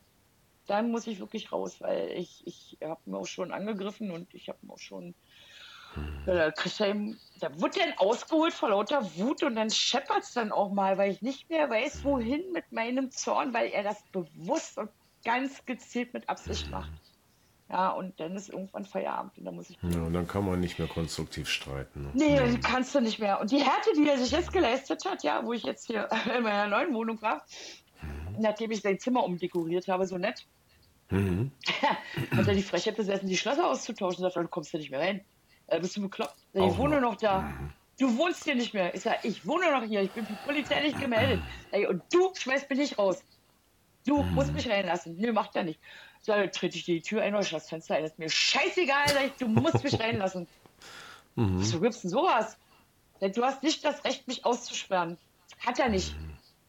[0.68, 4.50] Dann muss ich wirklich raus, weil ich, ich habe mir auch schon angegriffen und ich
[4.50, 5.14] habe mir auch schon
[6.26, 10.34] da, kriegst du eben, da wird dann ausgeholt vor lauter Wut und dann scheppert es
[10.34, 14.02] dann auch mal, weil ich nicht mehr weiß, wohin mit meinem Zorn, weil er das
[14.12, 14.90] bewusst und
[15.24, 16.92] ganz gezielt mit Absicht macht.
[17.70, 19.78] Ja, und dann ist irgendwann Feierabend und dann muss ich.
[19.82, 22.04] Ja, und dann kann man nicht mehr konstruktiv streiten.
[22.04, 22.12] Ne?
[22.14, 22.58] Nee, ja.
[22.62, 23.40] kannst du nicht mehr.
[23.40, 26.08] Und die Härte, die er sich jetzt geleistet hat, ja, wo ich jetzt hier
[26.38, 27.46] in meiner neuen Wohnung war.
[28.40, 30.46] Nachdem ich sein Zimmer umdekoriert habe, so nett,
[31.10, 31.52] mhm.
[32.32, 34.22] hat er die Frechheit besessen, die Schlösser auszutauschen.
[34.22, 35.22] Sagt, dann kommst du nicht mehr rein.
[35.68, 36.36] Äh, bist du bekloppt?
[36.54, 37.54] Ich Auch wohne noch da.
[38.00, 38.94] Du wohnst hier nicht mehr.
[38.96, 40.02] Ich sag, ich wohne noch hier.
[40.02, 41.42] Ich bin polizeilich gemeldet.
[41.72, 43.24] Ey, und du schmeißt mich nicht raus.
[44.06, 45.16] Du musst mich reinlassen.
[45.18, 45.80] Nö, macht er nicht.
[46.22, 48.04] So, dann trete ich dir die Tür ein oder das Fenster ein.
[48.04, 49.06] Das ist mir scheißegal.
[49.26, 50.48] Ich, du musst mich reinlassen.
[51.36, 51.60] Mhm.
[51.60, 52.58] Wieso gibt's denn sowas?
[53.20, 55.18] Du hast nicht das Recht, mich auszusperren.
[55.60, 56.16] Hat er nicht.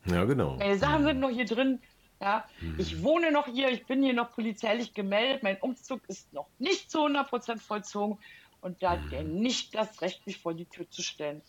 [0.06, 0.56] Ja, genau.
[0.56, 1.80] Meine Sachen sind noch hier drin.
[2.20, 2.76] Ja, mhm.
[2.78, 6.90] ich wohne noch hier, ich bin hier noch polizeilich gemeldet, mein Umzug ist noch nicht
[6.90, 8.18] zu 100% vollzogen
[8.60, 11.42] und da hat er nicht das Recht, mich vor die Tür zu stellen.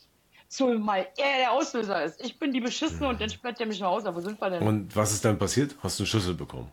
[0.47, 2.23] Zumal er der Auslöser ist.
[2.23, 4.13] Ich bin die Beschissene und dann sperrt er mich nach Hause.
[4.13, 4.67] Wo sind wir denn?
[4.67, 5.75] Und was ist dann passiert?
[5.81, 6.71] Hast du einen Schlüssel bekommen?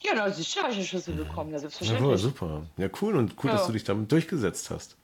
[0.00, 1.50] Ja, na, sicher habe ich einen Schlüssel bekommen.
[1.50, 2.10] Ja, selbstverständlich.
[2.10, 2.62] Ja, super.
[2.76, 3.16] Ja, cool.
[3.16, 3.56] Und cool, ja.
[3.56, 4.96] dass du dich damit durchgesetzt hast.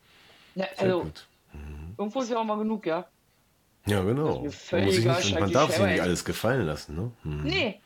[0.55, 1.27] Ja, also, gut.
[1.53, 1.95] Mhm.
[1.99, 3.07] Irgendwo ist ja auch mal genug, ja.
[3.87, 4.37] Ja, genau.
[4.37, 7.11] Man, muss sich nicht, man darf sich nicht alles gefallen lassen, ne?
[7.23, 7.43] Mhm.
[7.45, 7.81] Nee.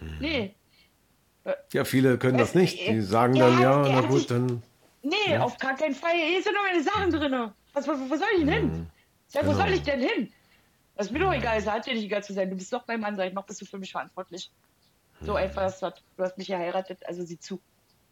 [0.00, 0.16] Mhm.
[0.20, 0.54] Nee.
[1.72, 2.88] Ja, viele können das nicht.
[2.88, 4.62] Die sagen dann, ja, na gut, dann
[5.02, 5.42] Nee, ja.
[5.42, 6.12] auf gar keinen Fall.
[6.12, 7.52] Hier sind nur meine Sachen drin.
[7.72, 8.66] Was, wo, wo soll ich denn hin?
[8.66, 8.86] Mhm.
[9.32, 9.64] Ja, wo genau.
[9.64, 10.32] soll ich denn hin?
[10.96, 12.50] Das ist mir doch egal, es hat dir nicht egal zu sein.
[12.50, 14.50] Du bist doch mein Mann, sag ich, noch bist du für mich verantwortlich.
[15.20, 15.38] So mhm.
[15.38, 15.94] einfach ist das.
[16.16, 17.60] Du hast mich geheiratet, also sieh zu.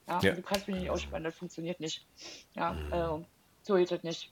[0.09, 0.33] Ja, ja.
[0.35, 2.07] Du kannst mich nicht ausspannen, das funktioniert nicht.
[2.55, 2.93] Ja, mhm.
[2.93, 3.27] äh,
[3.62, 4.31] so geht das nicht.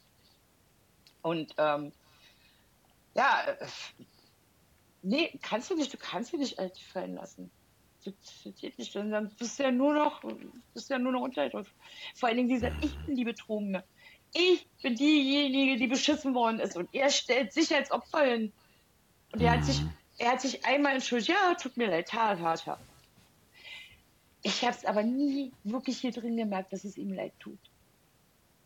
[1.22, 1.92] Und ähm,
[3.14, 3.66] ja, äh,
[5.02, 7.50] nee, kannst du nicht, du kannst dich nicht alt fallen lassen
[8.04, 8.94] das geht nicht.
[8.94, 10.22] Dann bist du ja nur noch,
[10.72, 11.64] bist ja nur noch Unterhaltung.
[12.14, 13.84] Vor allen Dingen dieser, ich bin die Betrogene.
[14.32, 16.76] Ich bin diejenige, die beschissen worden ist.
[16.76, 18.52] Und er stellt sich als Opfer hin.
[19.32, 19.92] Und er hat sich, mhm.
[20.18, 22.80] er hat sich einmal entschuldigt, ja, tut mir leid, hart, hart, hart.
[24.42, 27.58] Ich habe es aber nie wirklich hier drin gemerkt, dass es ihm leid tut.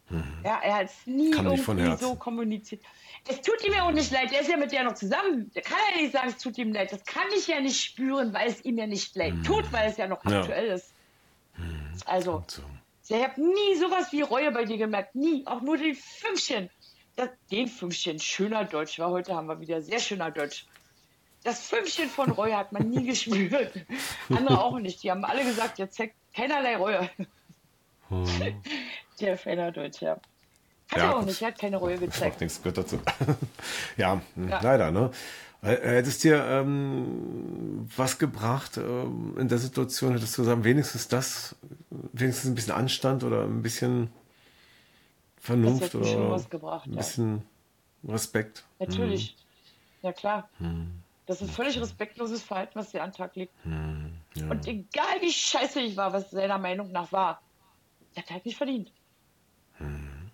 [0.09, 0.25] Mhm.
[0.43, 2.83] Ja, er hat es nie irgendwie so kommuniziert.
[3.27, 5.51] Es tut ihm ja auch nicht leid, er ist ja mit der noch zusammen.
[5.55, 6.93] Der kann ja nicht sagen, es tut ihm leid.
[6.93, 9.45] Das kann ich ja nicht spüren, weil es ihm ja nicht leid mhm.
[9.45, 10.41] tut, weil es ja noch ja.
[10.41, 10.93] aktuell ist.
[11.57, 11.93] Mhm.
[12.07, 12.63] Also, so.
[13.09, 15.15] ich habe nie sowas wie Reue bei dir gemerkt.
[15.15, 15.47] Nie.
[15.47, 16.71] Auch nur den Fünfchen.
[17.17, 19.11] Das, den Fünfchen, schöner Deutsch war.
[19.11, 20.67] Heute haben wir wieder sehr schöner Deutsch.
[21.45, 23.73] Das Fünfchen von Reue hat man nie gespürt.
[24.29, 25.03] Andere auch nicht.
[25.03, 27.11] Die haben alle gesagt, jetzt zeigt keinerlei Reue.
[28.09, 28.63] Mhm.
[29.21, 30.19] Der Fehlerdeutsch, ja.
[30.91, 32.41] Hat ja, er auch nicht, er hat keine Reue gezeigt.
[32.41, 32.99] Nichts gehört dazu.
[33.97, 35.11] ja, ja, leider, ne?
[35.61, 40.13] Äh, hättest dir ähm, was gebracht ähm, in der Situation?
[40.13, 41.57] Hättest du gesagt, wenigstens das,
[41.91, 44.11] wenigstens ein bisschen Anstand oder ein bisschen
[45.37, 47.43] Vernunft oder gebracht, ein bisschen
[48.03, 48.13] ja.
[48.13, 48.65] Respekt?
[48.79, 49.37] Natürlich, hm.
[50.03, 50.49] ja klar.
[50.59, 51.03] Hm.
[51.27, 53.53] Das ist völlig respektloses Verhalten, was dir an Tag liegt.
[53.65, 54.13] Hm.
[54.37, 54.49] Ja.
[54.49, 57.43] Und egal wie scheiße ich war, was seiner Meinung nach war,
[58.15, 58.93] der hat halt nicht verdient.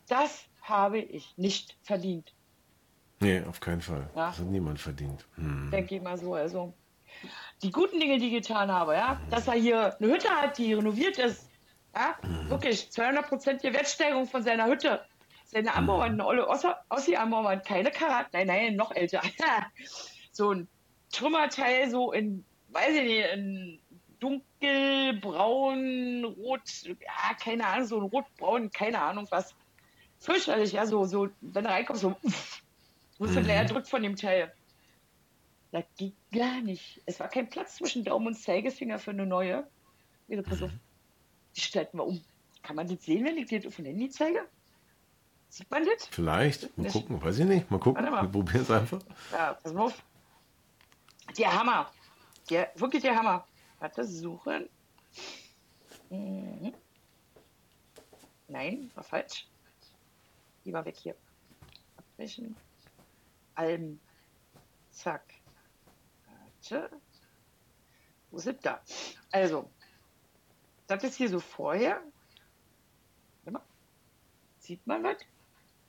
[0.09, 2.35] Das habe ich nicht verdient.
[3.21, 4.11] Nee, auf keinen Fall.
[4.15, 4.29] Ja.
[4.29, 5.27] Das hat niemand verdient.
[5.37, 5.71] Hm.
[5.71, 6.35] Denke ich mal so.
[6.35, 6.75] Also,
[7.63, 9.31] die guten Dinge, die ich getan habe, ja, hm.
[9.31, 11.49] dass er hier eine Hütte hat, die renoviert ist,
[11.95, 12.51] ja, hm.
[12.51, 15.01] wirklich 200 die Wertsteigerung von seiner Hütte.
[15.47, 15.75] Seine.
[15.75, 19.23] Armbauern, eine olle Ossi-Armbauern, keine Karat, nein, nein, noch älter.
[20.33, 20.69] so ein
[21.13, 23.79] Trümmerteil, so in, weiß ich nicht, in
[24.19, 29.55] dunkelbraun, rot, ja, keine Ahnung, so ein rotbraun, keine Ahnung was.
[30.25, 32.63] Fürchterlich, ja, so, so, wenn du reinkommst, so, uff,
[33.19, 33.45] du wirst mhm.
[33.45, 34.51] gleich erdrückt von dem Teil.
[35.71, 37.03] Das ging gar nicht.
[37.05, 39.67] Es war kein Platz zwischen Daumen und Zeigefinger für eine neue.
[40.29, 40.71] Ich pass auf,
[41.55, 42.25] die stellten wir um.
[42.63, 44.49] Kann man das sehen, wenn ich dir auf dem Handy zeige?
[45.51, 46.07] Sieht man das?
[46.07, 46.79] Vielleicht.
[46.79, 47.71] Mal gucken, weiß ich nicht.
[47.71, 48.03] Mal gucken.
[48.03, 48.23] Mal.
[48.23, 49.01] Wir probieren es einfach.
[49.31, 50.03] Ja, pass mal auf.
[51.37, 51.93] Der Hammer.
[52.49, 53.47] Der, wirklich der Hammer.
[53.79, 54.71] Warte, suchen.
[56.09, 56.73] Mhm.
[58.49, 59.47] Nein, war falsch.
[60.65, 61.15] Lieber weg hier.
[61.97, 62.57] Abbrechen.
[63.55, 64.01] Alben.
[64.91, 65.35] Zack.
[66.27, 66.91] Warte.
[68.31, 68.81] Wo sind da?
[69.31, 69.71] Also,
[70.87, 72.03] das ist hier so vorher.
[74.65, 75.19] Sieht man was?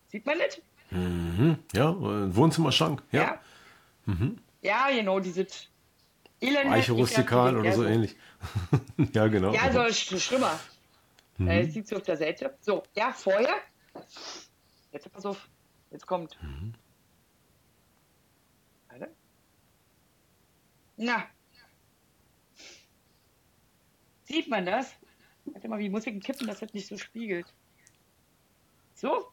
[0.10, 0.62] Sieht man das?
[0.92, 1.58] Mhm.
[1.74, 3.02] Ja, äh, Wohnzimmerschrank.
[3.14, 3.22] Ja.
[3.22, 3.42] Ja,
[4.06, 4.38] mhm.
[4.62, 5.48] ja genau, diese.
[6.42, 8.18] Eiche rustikal oder so, so ähnlich.
[9.14, 9.54] ja, genau.
[9.54, 10.60] Ja, so ist schlimmer.
[11.38, 11.48] Mhm.
[11.48, 12.58] Äh, sieht sie auf der Seite.
[12.60, 13.56] So, ja, vorher.
[14.96, 15.50] Jetzt pass auf.
[15.92, 16.42] Jetzt kommt.
[16.42, 16.74] Mhm.
[18.88, 19.14] Warte.
[20.96, 21.26] Na.
[24.24, 24.94] Sieht man das?
[25.44, 27.54] Warte mal, wie muss ich kippen, dass das nicht so spiegelt?
[28.94, 29.28] So?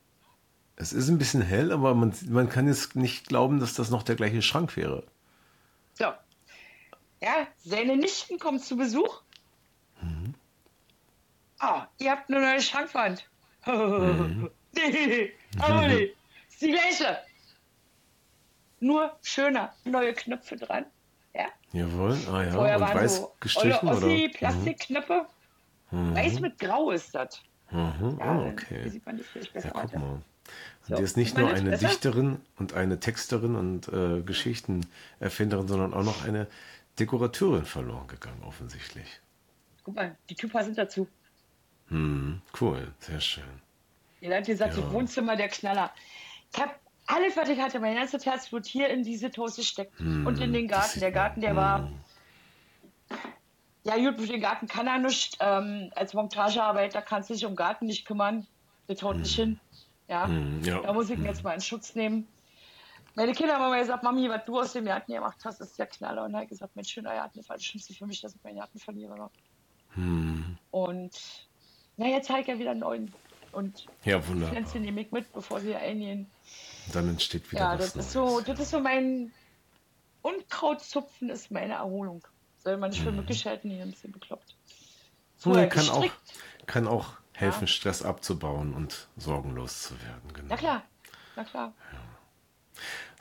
[0.75, 4.03] Es ist ein bisschen hell, aber man, man kann jetzt nicht glauben, dass das noch
[4.03, 5.07] der gleiche Schrank wäre.
[5.95, 6.07] So.
[7.21, 9.23] Ja, seine Nichten kommen zu Besuch.
[10.01, 10.35] Mhm.
[11.61, 13.31] Ah, ihr habt eine neue Schrankwand.
[13.67, 14.51] mhm.
[15.59, 15.89] aber.
[15.89, 16.12] Ist
[16.61, 17.18] die gleiche.
[18.80, 19.74] Nur schöner.
[19.85, 20.87] Neue Knöpfe dran.
[21.35, 21.47] Ja.
[21.72, 22.53] Jawohl, ah ja.
[22.53, 24.07] Vorher Und weiß so gestrichen, oder?
[24.07, 25.26] Ossi, Plastikknöpfe.
[25.91, 26.14] Mhm.
[26.14, 27.41] Weiß mit Grau ist das.
[27.70, 28.18] Mhm.
[28.18, 28.89] Ja, oh, okay.
[28.89, 30.22] Sieht man das vielleicht besser ja, guck mal.
[30.89, 30.97] So.
[30.97, 31.89] Die ist nicht nur eine besser?
[31.89, 36.49] Dichterin und eine Texterin und äh, Geschichtenerfinderin, sondern auch noch eine
[36.99, 39.20] Dekorateurin verloren gegangen, offensichtlich.
[39.85, 41.09] Guck mal, die Typen sind dazu.
[41.89, 43.62] Hm, cool, sehr schön.
[44.23, 44.93] Ihr habt gesagt, ja.
[44.93, 45.91] Wohnzimmer der Knaller.
[46.53, 46.73] Ich habe
[47.07, 49.99] alles, was ich hatte, mein ganzes Herz wird hier in diese Toast steckt.
[49.99, 51.01] Hm, und in den Garten.
[51.01, 51.57] Der Garten, der hm.
[51.57, 51.91] war
[53.85, 55.39] ja, gut, für den Garten kann er nicht.
[55.41, 58.47] Ähm, als Montagearbeiter kannst du dich um Garten nicht kümmern.
[58.87, 59.59] Das haut nicht hin.
[60.09, 60.27] Ja?
[60.27, 60.81] Mm, ja.
[60.81, 62.29] Da muss ich ihn jetzt mal in Schutz nehmen.
[63.14, 65.87] Meine Kinder haben immer gesagt, Mami, was du aus dem Garten gemacht hast, ist der
[65.87, 66.25] Knaller.
[66.25, 68.59] Und er hat gesagt, mein schöner Garten ist das Schlimmste für mich, dass ich meinen
[68.59, 69.31] Garten verliere.
[69.97, 70.57] Mm.
[70.70, 71.49] Und
[71.97, 73.12] na, jetzt zeigt er wieder einen neuen.
[73.53, 74.51] Und ja, wunderbar.
[74.51, 76.27] Pflänzchen nehme ich mit, bevor sie eingehen.
[76.93, 79.31] Dann entsteht wieder ja, was das ist so, das ist so mein
[80.23, 82.27] Unkrautzupfen ist meine Erholung.
[82.59, 84.55] Soll man nicht für möglich halten, hier ein bisschen bekloppt.
[85.37, 86.07] Vorher kann auch,
[86.67, 87.67] kann auch helfen, ja.
[87.67, 90.33] Stress abzubauen und sorgenlos zu werden.
[90.33, 90.47] Genau.
[90.49, 90.83] Na klar,
[91.35, 91.73] na klar.
[91.93, 91.99] Ja.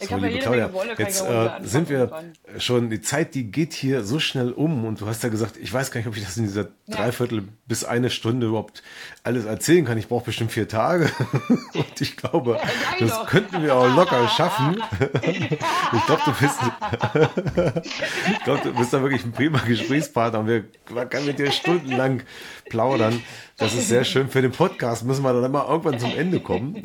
[0.08, 2.24] So, liebe Claudia, jetzt äh, sind wir
[2.58, 5.72] schon, die Zeit, die geht hier so schnell um und du hast ja gesagt, ich
[5.72, 6.96] weiß gar nicht, ob ich das in dieser ja.
[6.96, 8.82] Dreiviertel bis eine Stunde überhaupt
[9.24, 9.98] alles erzählen kann.
[9.98, 11.12] Ich brauche bestimmt vier Tage
[11.74, 13.28] und ich glaube, ja, das doch.
[13.28, 14.82] könnten wir auch locker schaffen.
[15.22, 16.60] ich glaube, du bist,
[18.32, 20.64] ich glaube, du bist da wirklich ein prima Gesprächspartner und wir
[21.10, 22.24] können mit dir stundenlang
[22.70, 23.22] plaudern.
[23.62, 25.06] Das ist sehr schön für den Podcast.
[25.06, 26.84] Müssen wir dann immer irgendwann zum Ende kommen.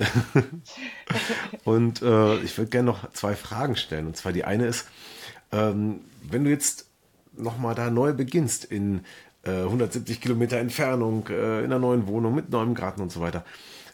[1.64, 4.06] und äh, ich würde gerne noch zwei Fragen stellen.
[4.06, 4.86] Und zwar die eine ist,
[5.52, 6.86] ähm, wenn du jetzt
[7.34, 9.06] nochmal da neu beginnst in
[9.44, 13.46] äh, 170 Kilometer Entfernung, äh, in einer neuen Wohnung mit neuem Garten und so weiter,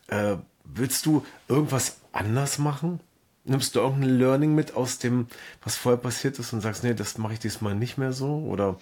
[0.08, 2.98] äh, willst du irgendwas anders machen?
[3.44, 5.28] Nimmst du irgendein Learning mit aus dem,
[5.62, 8.38] was vorher passiert ist und sagst, nee, das mache ich diesmal nicht mehr so?
[8.38, 8.76] Oder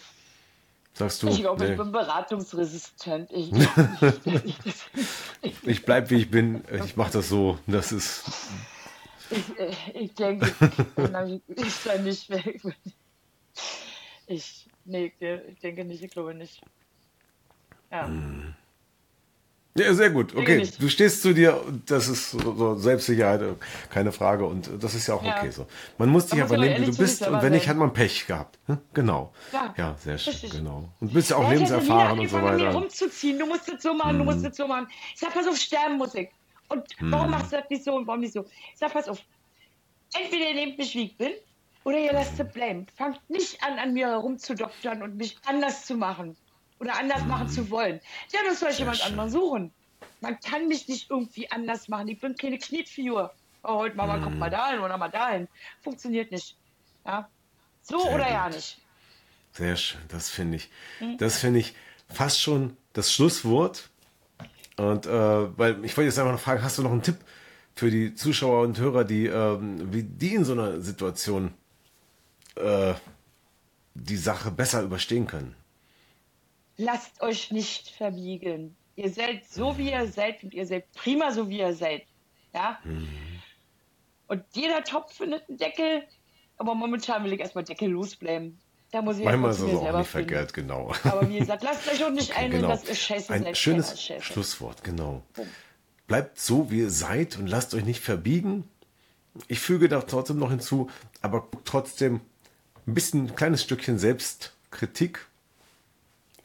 [0.93, 1.29] Sagst du?
[1.29, 1.73] Ich glaube, nee.
[1.73, 3.31] ich bin beratungsresistent.
[3.33, 3.53] Ich,
[5.63, 6.65] ich bleib wie ich bin.
[6.85, 7.59] Ich mache das so.
[7.67, 8.25] Das ist.
[9.31, 10.53] Ich, äh, ich denke,
[11.47, 12.61] ich kann nicht weg.
[14.27, 16.63] Ich, nee, ich denke nicht, ich glaube nicht.
[17.91, 18.07] Ja.
[18.07, 18.55] Hm.
[19.77, 20.35] Ja, sehr gut.
[20.35, 23.41] Okay, du stehst zu dir, das ist so Selbstsicherheit,
[23.89, 24.45] keine Frage.
[24.45, 25.39] Und das ist ja auch ja.
[25.39, 25.67] okay so.
[25.97, 27.27] Man muss dich aber nehmen, wie du bist.
[27.27, 28.59] Und wenn nicht, hat man Pech gehabt.
[28.67, 28.79] Hm?
[28.95, 29.33] Genau.
[29.53, 30.33] Ja, ja sehr schön.
[30.33, 30.51] Richtig.
[30.51, 30.89] Genau.
[31.01, 32.73] Und bist ja auch ja, lebenserfahren und so weiter.
[32.73, 33.39] rumzuziehen.
[33.39, 34.89] Du musst das so machen, du musst das so machen.
[35.15, 36.31] Ich sag, pass auf, Sterbenmusik.
[36.69, 37.31] Und warum hm.
[37.31, 38.45] machst du das nicht so und warum nicht so?
[38.73, 39.19] Ich sag, pass auf.
[40.13, 41.31] Entweder ihr nehmt mich, wie ich bin,
[41.85, 42.87] oder ihr lasst es bleiben.
[42.97, 46.37] Fangt nicht an, an mir herumzudoktern und mich anders zu machen
[46.81, 48.01] oder anders machen zu wollen.
[48.33, 49.73] Ja, das soll ich jemand anderen suchen.
[50.21, 52.09] Man kann mich nicht irgendwie anders machen.
[52.09, 53.33] Ich bin keine Knetfigur.
[53.63, 54.23] Oh, heute Mama mm.
[54.23, 55.47] kommt mal dahin oder mal dahin.
[55.83, 56.57] Funktioniert nicht.
[57.07, 57.29] Ja?
[57.83, 58.33] So Sehr oder gut.
[58.33, 58.79] ja nicht.
[59.53, 60.71] Sehr schön, das finde ich.
[61.01, 61.19] Mhm.
[61.19, 61.75] Das finde ich
[62.09, 63.91] fast schon das Schlusswort.
[64.77, 67.17] Und äh, weil ich wollte jetzt einfach noch fragen, hast du noch einen Tipp
[67.75, 71.53] für die Zuschauer und Hörer, die, ähm, wie die in so einer Situation
[72.57, 72.95] äh,
[73.95, 75.55] die Sache besser überstehen können?
[76.81, 78.77] Lasst euch nicht verbiegen.
[78.97, 82.03] Ihr seid so, wie ihr seid und ihr seid prima, so wie ihr seid.
[82.53, 82.79] Ja?
[82.85, 83.09] Mhm.
[84.27, 86.03] Und jeder Topf findet einen Deckel,
[86.57, 88.59] aber momentan will ich erstmal Deckel losbleiben.
[88.91, 90.93] Da muss ich Manchmal ist es auch nicht verkehrt, genau.
[91.05, 92.69] Aber wie gesagt, lasst euch auch nicht okay, ein, genau.
[92.69, 93.33] das ist scheiße.
[93.33, 95.23] Ein schönes Schlusswort, genau.
[96.09, 98.69] Bleibt so, wie ihr seid und lasst euch nicht verbiegen.
[99.47, 100.91] Ich füge da trotzdem noch hinzu,
[101.23, 102.21] aber trotzdem
[102.87, 105.30] ein bisschen, ein kleines Stückchen Selbstkritik,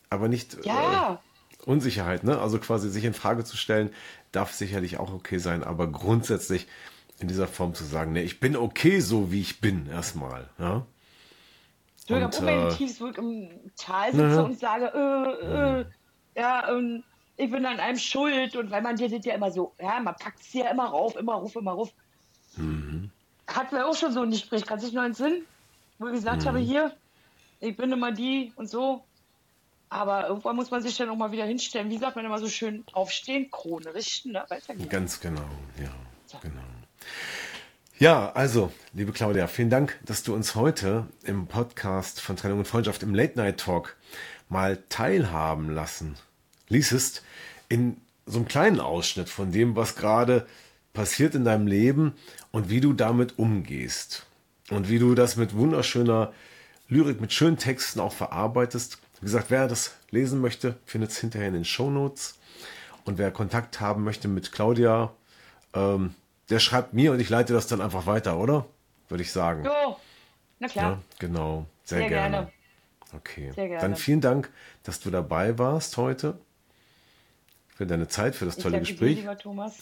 [0.10, 1.14] aber nicht ja.
[1.14, 2.39] äh, Unsicherheit, ne?
[2.39, 3.89] Also quasi sich in Frage zu stellen,
[4.32, 6.68] darf sicherlich auch okay sein, aber grundsätzlich
[7.20, 10.86] in dieser Form zu sagen, ne, ich bin okay so, wie ich bin, erstmal, ja.
[12.03, 14.43] Ich würde am Umwelttiefs wo ich im Tal sitze ne?
[14.43, 15.86] und sage, äh, äh,
[16.36, 17.03] ja, ähm,
[17.38, 20.16] ich bin an einem schuld und weil man dir das ja immer so, ja, man
[20.16, 21.91] packt es ja immer rauf, immer rauf, immer rauf.
[22.58, 23.10] Mhm.
[23.47, 25.45] Hatten wir auch schon so ein Gespräch, kannst du dich noch entsinnen?
[25.97, 26.47] Wo ich gesagt mhm.
[26.47, 26.95] habe, hier,
[27.60, 29.03] ich bin immer die und so.
[29.90, 31.90] Aber irgendwann muss man sich dann auch mal wieder hinstellen.
[31.90, 34.46] Wie sagt man immer so schön, aufstehen, Krone richten, ne?
[34.90, 35.48] Ganz genau,
[35.82, 35.92] ja,
[36.26, 36.38] so.
[36.40, 36.62] genau.
[37.98, 42.68] Ja, also, liebe Claudia, vielen Dank, dass du uns heute im Podcast von Trennung und
[42.68, 43.96] Freundschaft im Late Night Talk
[44.50, 46.18] mal teilhaben lassen
[46.70, 47.24] ließest
[47.70, 50.46] in so einem kleinen Ausschnitt von dem, was gerade
[50.94, 52.14] passiert in deinem Leben
[52.52, 54.26] und wie du damit umgehst
[54.70, 56.34] und wie du das mit wunderschöner
[56.88, 59.00] Lyrik, mit schönen Texten auch verarbeitest.
[59.20, 62.38] Wie gesagt, wer das lesen möchte, findet es hinterher in den Show Notes.
[63.05, 65.13] Und wer Kontakt haben möchte mit Claudia,
[65.74, 66.16] ähm,
[66.49, 68.66] der schreibt mir und ich leite das dann einfach weiter, oder?
[69.09, 69.66] Würde ich sagen.
[69.66, 69.97] Jo,
[70.59, 70.91] na klar.
[70.91, 72.36] Ja, genau, sehr, sehr gerne.
[72.38, 72.51] gerne.
[73.13, 73.82] Okay, sehr gerne.
[73.82, 74.51] dann vielen Dank,
[74.84, 76.39] dass du dabei warst heute.
[77.76, 79.16] Für deine Zeit, für das tolle Gespräch.
[79.16, 79.80] Dir, lieber Thomas.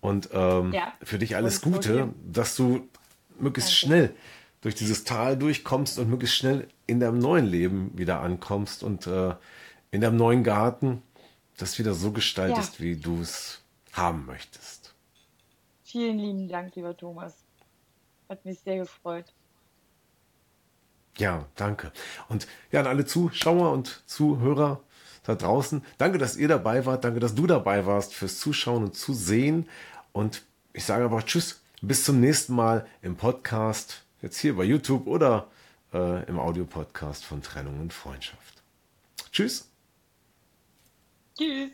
[0.00, 0.92] Und ähm, ja.
[1.02, 2.88] für dich alles Gute, dass du
[3.38, 3.86] möglichst Danke.
[3.86, 4.14] schnell
[4.64, 9.34] durch dieses Tal durchkommst und möglichst schnell in deinem neuen Leben wieder ankommst und äh,
[9.90, 11.02] in deinem neuen Garten
[11.58, 12.84] das wieder so gestaltest, ja.
[12.84, 13.60] wie du es
[13.92, 14.94] haben möchtest.
[15.82, 17.44] Vielen lieben Dank, lieber Thomas.
[18.26, 19.26] Hat mich sehr gefreut.
[21.18, 21.92] Ja, danke.
[22.30, 24.80] Und ja, an alle Zuschauer und Zuhörer
[25.24, 27.04] da draußen, danke, dass ihr dabei wart.
[27.04, 29.68] Danke, dass du dabei warst fürs Zuschauen und Zusehen.
[30.12, 30.42] Und
[30.72, 35.48] ich sage aber Tschüss, bis zum nächsten Mal im Podcast, jetzt hier bei YouTube oder
[35.92, 38.62] äh, im Audiopodcast von Trennung und Freundschaft.
[39.30, 39.70] Tschüss.
[41.36, 41.70] Tschüss.